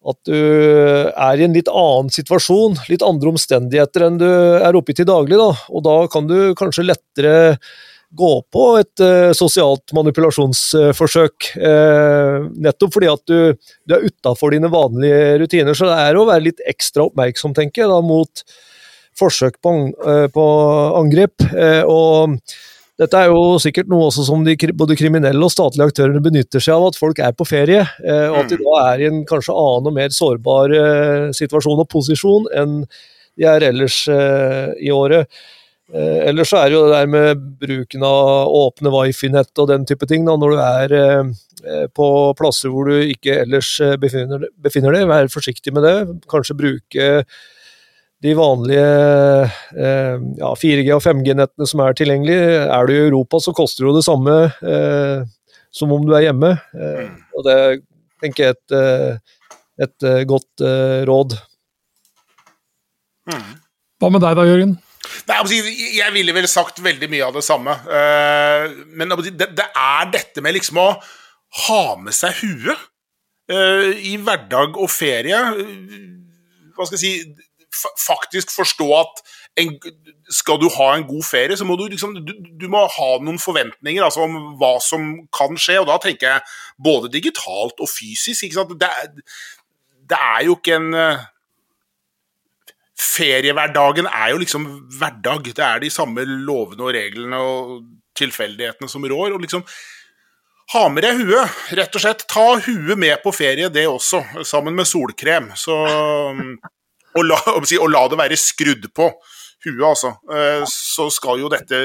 at 0.04 0.18
du 0.28 0.34
er 0.36 1.40
i 1.40 1.44
en 1.46 1.54
litt 1.56 1.68
annen 1.72 2.10
situasjon, 2.12 2.74
litt 2.90 3.00
andre 3.00 3.30
omstendigheter 3.30 4.02
enn 4.04 4.18
du 4.20 4.26
er 4.28 4.76
oppe 4.76 4.92
i 4.92 4.96
til 4.98 5.06
daglig. 5.08 5.38
Da. 5.40 5.46
Og 5.72 5.80
da 5.86 5.94
kan 6.12 6.26
du 6.28 6.52
kanskje 6.58 6.84
lettere 6.84 7.54
gå 8.12 8.32
på 8.52 8.66
et 8.82 9.04
sosialt 9.32 9.94
manipulasjonsforsøk. 9.96 11.48
Nettopp 11.56 12.92
fordi 12.98 13.10
at 13.14 13.24
du, 13.32 13.72
du 13.88 13.96
er 13.96 14.04
utafor 14.04 14.52
dine 14.52 14.68
vanlige 14.68 15.38
rutiner. 15.40 15.72
Så 15.72 15.88
det 15.88 15.96
er 16.02 16.20
å 16.20 16.28
være 16.28 16.50
litt 16.50 16.60
ekstra 16.68 17.08
oppmerksom, 17.08 17.56
tenker 17.56 17.86
jeg, 17.86 17.94
da, 17.94 18.04
mot 18.04 18.44
forsøk 19.18 19.58
på, 19.62 19.74
eh, 20.06 20.26
på 20.32 20.44
angrep. 20.98 21.44
Eh, 21.54 21.82
og 21.86 22.38
dette 22.98 23.18
er 23.18 23.32
jo 23.32 23.56
sikkert 23.62 23.90
noe 23.90 24.10
som 24.14 24.44
de, 24.46 24.54
både 24.74 24.96
kriminelle 24.98 25.42
og 25.42 25.52
statlige 25.52 25.90
aktører 25.90 26.22
benytter 26.22 26.62
seg 26.62 26.76
av, 26.76 26.92
at 26.92 27.00
folk 27.00 27.18
er 27.18 27.34
på 27.34 27.46
ferie. 27.48 27.82
Eh, 28.04 28.28
og 28.30 28.44
at 28.44 28.52
de 28.52 28.60
mm. 28.60 28.68
da 28.68 28.84
er 28.92 29.02
i 29.02 29.10
en 29.10 29.24
kanskje 29.28 29.56
annen 29.56 29.90
og 29.90 29.98
mer 29.98 30.14
sårbar 30.14 30.78
situasjon 31.34 31.82
og 31.82 31.90
posisjon 31.90 32.48
enn 32.54 32.80
de 33.34 33.48
er 33.50 33.66
ellers 33.66 34.04
i 34.06 34.92
året. 34.94 35.26
Ellers 35.90 36.52
så 36.52 36.60
er 36.60 36.70
det 36.70 36.76
jo 36.76 36.84
det 36.86 36.92
der 36.94 37.08
med 37.10 37.40
bruken 37.58 38.04
av 38.06 38.46
åpne 38.46 38.92
wifi-nett 38.94 39.58
og 39.58 39.72
den 39.72 39.82
type 39.90 40.06
ting, 40.06 40.22
da, 40.26 40.36
når 40.38 40.54
du 40.54 40.62
er 40.62 41.90
på 41.98 42.06
plasser 42.38 42.70
hvor 42.70 42.86
du 42.86 43.10
ikke 43.10 43.40
ellers 43.42 43.72
befinner, 43.98 44.46
befinner 44.54 44.94
deg. 44.94 45.08
Vær 45.10 45.32
forsiktig 45.34 45.74
med 45.74 45.82
det. 45.82 45.96
Kanskje 46.30 46.56
bruke 46.62 47.10
de 48.24 48.32
vanlige 48.38 48.84
eh, 49.76 50.14
ja, 50.38 50.52
4G- 50.56 50.92
og 50.96 51.02
5G-nettene 51.04 51.66
som 51.68 51.82
er 51.84 51.96
tilgjengelige. 51.98 52.62
Er 52.72 52.88
du 52.88 52.94
i 52.94 53.02
Europa, 53.02 53.40
så 53.42 53.52
koster 53.56 53.84
det 53.84 53.90
jo 53.90 53.96
det 53.98 54.06
samme 54.06 54.36
eh, 54.64 55.26
som 55.74 55.92
om 55.92 56.06
du 56.06 56.14
er 56.16 56.30
hjemme. 56.30 56.54
Eh, 56.72 57.02
mm. 57.04 57.18
og 57.36 57.44
det 57.48 57.58
tenker 58.24 58.46
jeg 58.46 58.54
er 58.54 58.56
et, 58.56 58.76
eh, 58.78 59.36
et, 59.84 60.08
eh, 60.08 60.22
godt 60.30 60.64
eh, 60.64 61.02
råd. 61.08 61.36
Mm. 63.28 63.52
Hva 64.00 64.12
med 64.12 64.24
deg 64.24 64.40
da, 64.40 64.48
Jørgen? 64.48 64.74
Nei, 65.28 65.60
jeg 65.98 66.12
ville 66.14 66.32
vel 66.36 66.48
sagt 66.48 66.80
veldig 66.84 67.08
mye 67.12 67.26
av 67.26 67.36
det 67.36 67.44
samme. 67.44 67.74
Men 68.96 69.12
det, 69.20 69.66
er 69.68 70.08
dette 70.12 70.40
med 70.44 70.56
liksom 70.56 70.80
å 70.80 70.88
ha 71.68 71.82
med 72.00 72.16
seg 72.16 72.40
huet 72.40 72.88
i 74.00 74.14
hverdag 74.16 74.78
og 74.80 74.88
ferie. 74.92 75.38
Hva 76.72 76.88
skal 76.88 76.96
jeg 76.96 77.02
si 77.04 77.12
faktisk 77.74 78.52
forstå 78.54 78.88
at 78.98 79.22
en, 79.62 79.74
skal 80.34 80.58
du 80.58 80.66
ha 80.76 80.88
en 80.94 81.06
god 81.06 81.24
ferie, 81.26 81.56
så 81.56 81.66
må 81.66 81.76
du 81.78 81.86
liksom 81.86 82.16
du, 82.26 82.32
du, 82.34 82.66
må 82.70 82.82
ha 82.90 83.10
noen 83.22 83.38
forventninger 83.38 84.02
altså 84.02 84.24
om 84.26 84.38
hva 84.60 84.74
som 84.82 85.12
kan 85.34 85.58
skje. 85.60 85.78
Og 85.82 85.88
da 85.90 85.98
tenker 86.02 86.32
jeg 86.32 86.56
både 86.82 87.12
digitalt 87.12 87.78
og 87.78 87.90
fysisk. 87.90 88.46
Det 88.74 88.88
er, 88.88 89.12
det, 90.10 90.18
er, 90.18 90.40
jo 90.48 90.58
ikke 90.58 90.78
en 90.80 90.90
uh, 90.98 91.24
Feriehverdagen 92.94 94.06
er 94.10 94.32
jo 94.32 94.40
liksom 94.42 94.66
hverdag. 94.98 95.50
Det 95.54 95.66
er 95.66 95.82
de 95.82 95.90
samme 95.90 96.26
lovene 96.26 96.86
og 96.86 96.94
reglene 96.94 97.42
og 97.42 97.76
tilfeldighetene 98.18 98.90
som 98.90 99.06
rår. 99.10 99.34
og 99.34 99.42
liksom 99.42 99.64
ha 100.72 100.86
med 100.88 101.04
deg 101.04 101.18
huet, 101.20 101.58
rett 101.76 101.96
og 101.96 102.02
slett. 102.02 102.24
Ta 102.30 102.46
huet 102.64 102.98
med 102.98 103.18
på 103.22 103.32
ferie, 103.34 103.68
det 103.72 103.84
også, 103.90 104.22
sammen 104.46 104.76
med 104.78 104.88
solkrem. 104.88 105.50
Så 105.58 105.76
og 107.14 107.28
la, 107.28 107.38
og 107.54 107.90
la, 107.92 108.04
det 108.10 108.20
være 108.20 108.40
skrudd 108.40 108.90
på 108.96 109.10
huet, 109.64 109.84
altså, 109.86 110.14
eh, 110.34 110.64
så 110.68 111.08
skal 111.12 111.40
jo 111.44 111.52
dette 111.52 111.78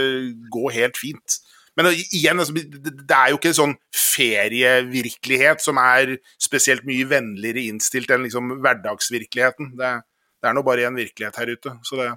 gå 0.52 0.72
helt 0.76 1.00
fint. 1.00 1.40
Men 1.80 1.94
igjen, 1.96 2.42
altså, 2.42 2.56
det 2.58 3.16
er 3.16 3.32
jo 3.32 3.38
ikke 3.40 3.54
en 3.54 3.60
sånn 3.62 3.76
ferievirkelighet 3.96 5.64
som 5.64 5.80
er 5.80 6.18
spesielt 6.42 6.84
mye 6.88 7.06
vennligere 7.08 7.70
innstilt 7.70 8.12
enn 8.12 8.26
liksom 8.26 8.58
hverdagsvirkeligheten. 8.66 9.72
Det, 9.80 9.94
det 10.42 10.50
er 10.50 10.58
nå 10.58 10.66
bare 10.68 10.90
én 10.90 11.00
virkelighet 11.00 11.40
her 11.40 11.54
ute. 11.54 11.78
Så 11.88 12.02
det, 12.02 12.10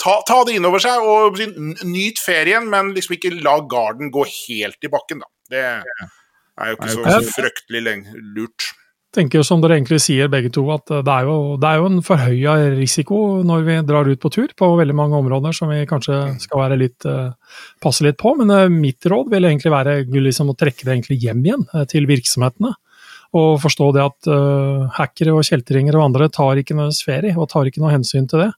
ta, 0.00 0.16
ta, 0.28 0.38
det 0.48 0.56
inn 0.56 0.68
over 0.68 0.80
seg 0.80 1.04
og 1.04 1.42
nyt 1.84 2.22
ferien, 2.24 2.70
men 2.72 2.94
liksom 2.96 3.18
ikke 3.18 3.34
la 3.42 3.58
garden 3.68 4.12
gå 4.14 4.24
helt 4.28 4.88
i 4.88 4.92
bakken, 4.92 5.20
da. 5.26 5.32
Det 5.52 5.64
er 5.66 6.72
jo 6.72 6.78
ikke 6.78 6.94
så 6.94 7.18
fryktelig 7.34 7.98
lurt. 8.38 8.72
Tenker 9.12 9.44
som 9.44 9.60
dere 9.62 9.76
egentlig 9.78 10.00
sier 10.02 10.30
begge 10.32 10.50
to, 10.54 10.64
at 10.72 10.88
det 10.88 11.12
er 11.12 11.26
jo, 11.28 11.56
det 11.60 11.68
er 11.68 11.80
jo 11.80 11.88
en 11.90 12.04
forhøya 12.04 12.54
risiko 12.76 13.18
når 13.46 13.66
vi 13.66 13.78
drar 13.88 14.08
ut 14.08 14.20
på 14.22 14.30
tur 14.32 14.54
på 14.56 14.70
veldig 14.78 14.96
mange 14.96 15.18
områder 15.18 15.56
som 15.56 15.72
vi 15.72 15.82
kanskje 15.88 16.20
skal 16.42 16.62
være 16.64 16.78
litt, 16.80 17.06
passe 17.84 18.06
litt 18.06 18.16
på. 18.20 18.32
Men 18.40 18.72
mitt 18.80 19.04
råd 19.04 19.28
vil 19.32 19.48
egentlig 19.50 19.74
være 19.74 19.98
liksom, 20.08 20.52
å 20.52 20.56
trekke 20.58 20.86
det 20.86 20.94
egentlig 20.96 21.20
hjem 21.26 21.44
igjen 21.44 21.68
til 21.92 22.08
virksomhetene. 22.08 22.72
Og 23.38 23.56
forstå 23.62 23.88
det 23.96 24.04
at 24.04 24.28
uh, 24.28 24.88
hackere 24.98 25.32
og 25.32 25.46
kjeltringer 25.48 25.96
og 25.96 26.10
andre 26.10 26.28
tar 26.32 26.60
ikke 26.60 26.76
noe 26.76 26.92
ferie, 26.92 27.32
og 27.36 27.48
tar 27.52 27.68
ikke 27.68 27.80
noe 27.80 27.94
hensyn 27.94 28.28
til 28.28 28.44
det. 28.44 28.50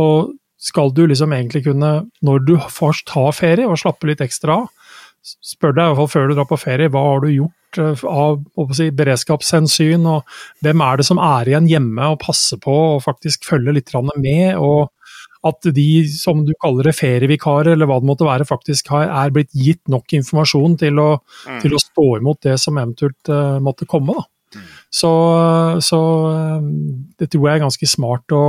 Og 0.00 0.32
skal 0.60 0.90
du 0.92 1.04
liksom 1.08 1.32
egentlig 1.32 1.64
kunne, 1.64 1.92
når 2.26 2.42
du 2.44 2.54
først 2.70 3.06
tar 3.08 3.30
ferie 3.36 3.68
og 3.68 3.78
slapper 3.80 4.10
litt 4.10 4.24
ekstra 4.24 4.58
av, 4.60 4.79
spør 5.22 5.74
deg 5.76 5.84
i 5.84 5.88
hvert 5.90 6.00
fall 6.00 6.12
før 6.14 6.28
du 6.28 6.36
drar 6.38 6.48
på 6.48 6.60
ferie, 6.60 6.92
hva 6.92 7.02
har 7.06 7.24
du 7.24 7.32
gjort 7.32 7.80
uh, 7.80 8.04
av 8.08 8.72
si, 8.76 8.88
beredskapshensyn, 8.96 10.06
og 10.08 10.38
hvem 10.64 10.84
er 10.86 11.00
det 11.00 11.06
som 11.10 11.20
er 11.22 11.50
igjen 11.50 11.68
hjemme 11.70 12.14
og 12.14 12.22
passer 12.22 12.60
på 12.62 12.76
og 12.94 13.04
faktisk 13.04 13.46
følger 13.48 13.76
litt 13.76 13.92
med. 14.16 14.56
og 14.56 14.90
at 15.40 15.64
de 15.72 16.04
som 16.12 16.42
du 16.44 16.52
kaller 16.60 16.90
det 16.90 16.98
ferievikarer, 16.98 17.72
eller 17.72 17.88
hva 17.88 17.96
det 18.00 18.08
måtte 18.10 18.26
være, 18.28 18.44
faktisk 18.44 18.90
har, 18.92 19.06
er 19.08 19.30
blitt 19.32 19.54
gitt 19.56 19.80
nok 19.88 20.12
informasjon 20.18 20.74
til 20.82 21.00
å, 21.00 21.14
mm. 21.16 21.62
til 21.62 21.72
å 21.72 21.80
stå 21.80 22.04
imot 22.18 22.42
det 22.44 22.58
som 22.60 22.76
eventuelt 22.76 23.30
uh, 23.32 23.56
måtte 23.64 23.88
komme. 23.88 24.18
Mm. 24.52 24.66
Så, 24.92 25.12
så, 25.86 26.00
det 27.16 27.30
tror 27.30 27.46
jeg 27.46 27.56
er 27.56 27.64
ganske 27.64 27.88
smart 27.88 28.36
å, 28.36 28.44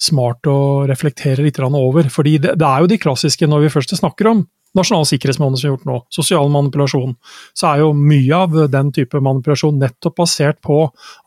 smart 0.00 0.48
å 0.48 0.58
reflektere 0.88 1.44
litt 1.44 1.60
over. 1.60 2.08
fordi 2.08 2.38
det, 2.38 2.56
det, 2.56 2.68
er 2.68 2.80
jo 2.80 2.92
de 2.94 3.00
klassiske 3.02 3.46
når 3.46 3.66
vi 3.66 3.74
først 3.76 3.96
snakker 4.00 4.32
om 4.32 4.46
nasjonal 4.78 5.04
sikkerhetsmåned 5.08 5.60
som 5.60 5.68
er 5.68 5.74
gjort 5.74 5.88
nå, 5.88 5.98
sosial 6.12 6.50
manipulasjon, 6.52 7.14
så 7.58 7.72
er 7.72 7.82
jo 7.82 7.90
mye 7.96 8.38
av 8.38 8.56
den 8.72 8.92
type 8.94 9.20
manipulasjon 9.20 9.80
nettopp 9.82 10.16
basert 10.22 10.60
på 10.64 10.78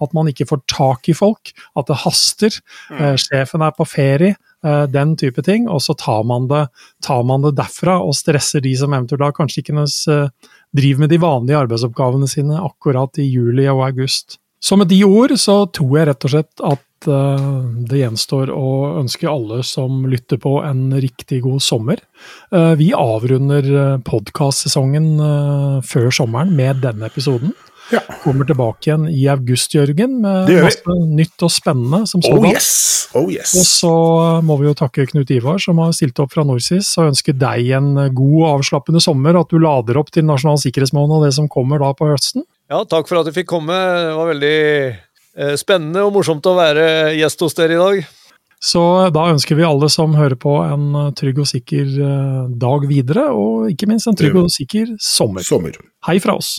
at 0.02 0.16
man 0.18 0.32
ikke 0.32 0.48
får 0.50 0.64
tak 0.72 1.10
i 1.12 1.18
folk, 1.18 1.54
at 1.78 1.90
det 1.90 2.02
haster, 2.06 2.60
mm. 2.92 3.00
eh, 3.00 3.16
sjefen 3.22 3.66
er 3.66 3.76
på 3.78 3.88
ferie, 3.90 4.38
eh, 4.66 4.86
den 4.92 5.14
type 5.20 5.46
ting, 5.46 5.70
og 5.70 5.84
så 5.86 5.98
tar 6.00 6.26
man, 6.28 6.50
det, 6.52 6.66
tar 7.06 7.26
man, 7.28 7.46
det, 7.46 7.56
derfra 7.60 8.00
og 8.04 8.18
stresser 8.18 8.64
de 8.66 8.74
som 8.80 8.96
eventuelt 8.96 9.26
da 9.26 9.34
kanskje 9.36 9.62
ikke 9.64 9.78
eh, 9.84 10.50
driver 10.76 11.06
med 11.06 11.14
de 11.14 11.22
vanlige 11.22 11.62
arbeidsoppgavene 11.62 12.30
sine 12.32 12.60
akkurat 12.62 13.22
i 13.22 13.30
juli 13.30 13.70
og 13.72 13.86
august. 13.90 14.40
Så 14.66 14.78
med 14.80 14.90
de 14.90 15.04
ord 15.06 15.36
så 15.38 15.60
tror 15.70 15.98
jeg 16.00 16.08
rett 16.10 16.26
og 16.26 16.32
slett 16.34 16.64
at 16.66 16.85
Eh, 17.08 17.50
det 17.90 18.02
gjenstår 18.02 18.52
å 18.54 18.72
ønske 19.02 19.30
alle 19.30 19.62
som 19.68 20.06
lytter 20.10 20.40
på, 20.42 20.58
en 20.66 20.90
riktig 21.02 21.44
god 21.46 21.64
sommer. 21.64 22.02
Eh, 22.52 22.74
vi 22.80 22.92
avrunder 22.98 23.70
eh, 23.76 24.02
podkastsesongen 24.06 25.14
før 25.86 26.12
sommeren 26.14 26.56
med 26.56 26.84
denne 26.86 27.10
episoden. 27.12 27.54
Ja. 27.94 28.00
Kommer 28.24 28.48
tilbake 28.50 28.88
igjen 28.88 29.04
i 29.12 29.28
august, 29.30 29.76
Jørgen, 29.78 30.18
med 30.24 30.50
masse 30.64 30.96
nytt 31.06 31.44
og 31.46 31.52
spennende 31.54 32.08
som 32.10 32.24
sådan. 32.24 32.42
Oh 32.42 32.48
yes. 32.50 32.70
oh 33.14 33.28
yes. 33.30 33.54
Og 33.60 33.68
så 33.70 33.92
må 34.42 34.58
vi 34.58 34.66
jo 34.66 34.74
takke 34.80 35.06
Knut 35.12 35.30
Ivar 35.36 35.62
som 35.62 35.78
har 35.84 35.94
stilt 35.94 36.18
opp 36.24 36.34
fra 36.34 36.48
Norsis, 36.50 36.96
og 36.98 37.12
ønske 37.12 37.36
deg 37.38 37.70
en 37.78 37.92
god, 38.18 38.40
avslappende 38.56 39.04
sommer. 39.06 39.38
At 39.38 39.54
du 39.54 39.62
lader 39.62 40.02
opp 40.02 40.10
til 40.16 40.26
Nasjonal 40.26 40.58
sikkerhetsmåned 40.64 41.20
og 41.20 41.28
det 41.28 41.36
som 41.38 41.52
kommer 41.52 41.84
da 41.86 41.94
på 41.94 42.10
høsten. 42.10 42.48
Ja, 42.74 42.82
takk 42.90 43.06
for 43.06 43.22
at 43.22 43.30
du 43.30 43.36
fikk 43.36 43.52
komme. 43.54 43.78
Det 43.78 44.18
var 44.18 44.34
veldig 44.34 44.56
spennende 45.60 46.06
og 46.08 46.14
morsomt 46.16 46.46
å 46.48 46.54
være 46.56 46.86
gjest 47.18 47.42
hos 47.44 47.58
dere 47.58 47.76
i 47.76 47.82
dag. 47.82 48.06
Så 48.66 48.82
da 49.14 49.28
ønsker 49.30 49.58
vi 49.60 49.66
alle 49.68 49.90
som 49.94 50.16
hører 50.18 50.38
på 50.42 50.56
en 50.64 50.88
eh, 50.98 51.12
trygg 51.18 51.44
og 51.44 51.50
sikker 51.50 51.92
eh, 52.02 52.40
dag 52.62 52.88
videre, 52.90 53.28
og 53.36 53.70
ikke 53.74 53.90
minst 53.92 54.10
en 54.10 54.18
trygg 54.18 54.40
og 54.42 54.50
sikker 54.54 54.96
sommer. 55.02 55.46
sommer. 55.46 55.78
Hei 56.08 56.18
fra 56.24 56.38
oss. 56.40 56.58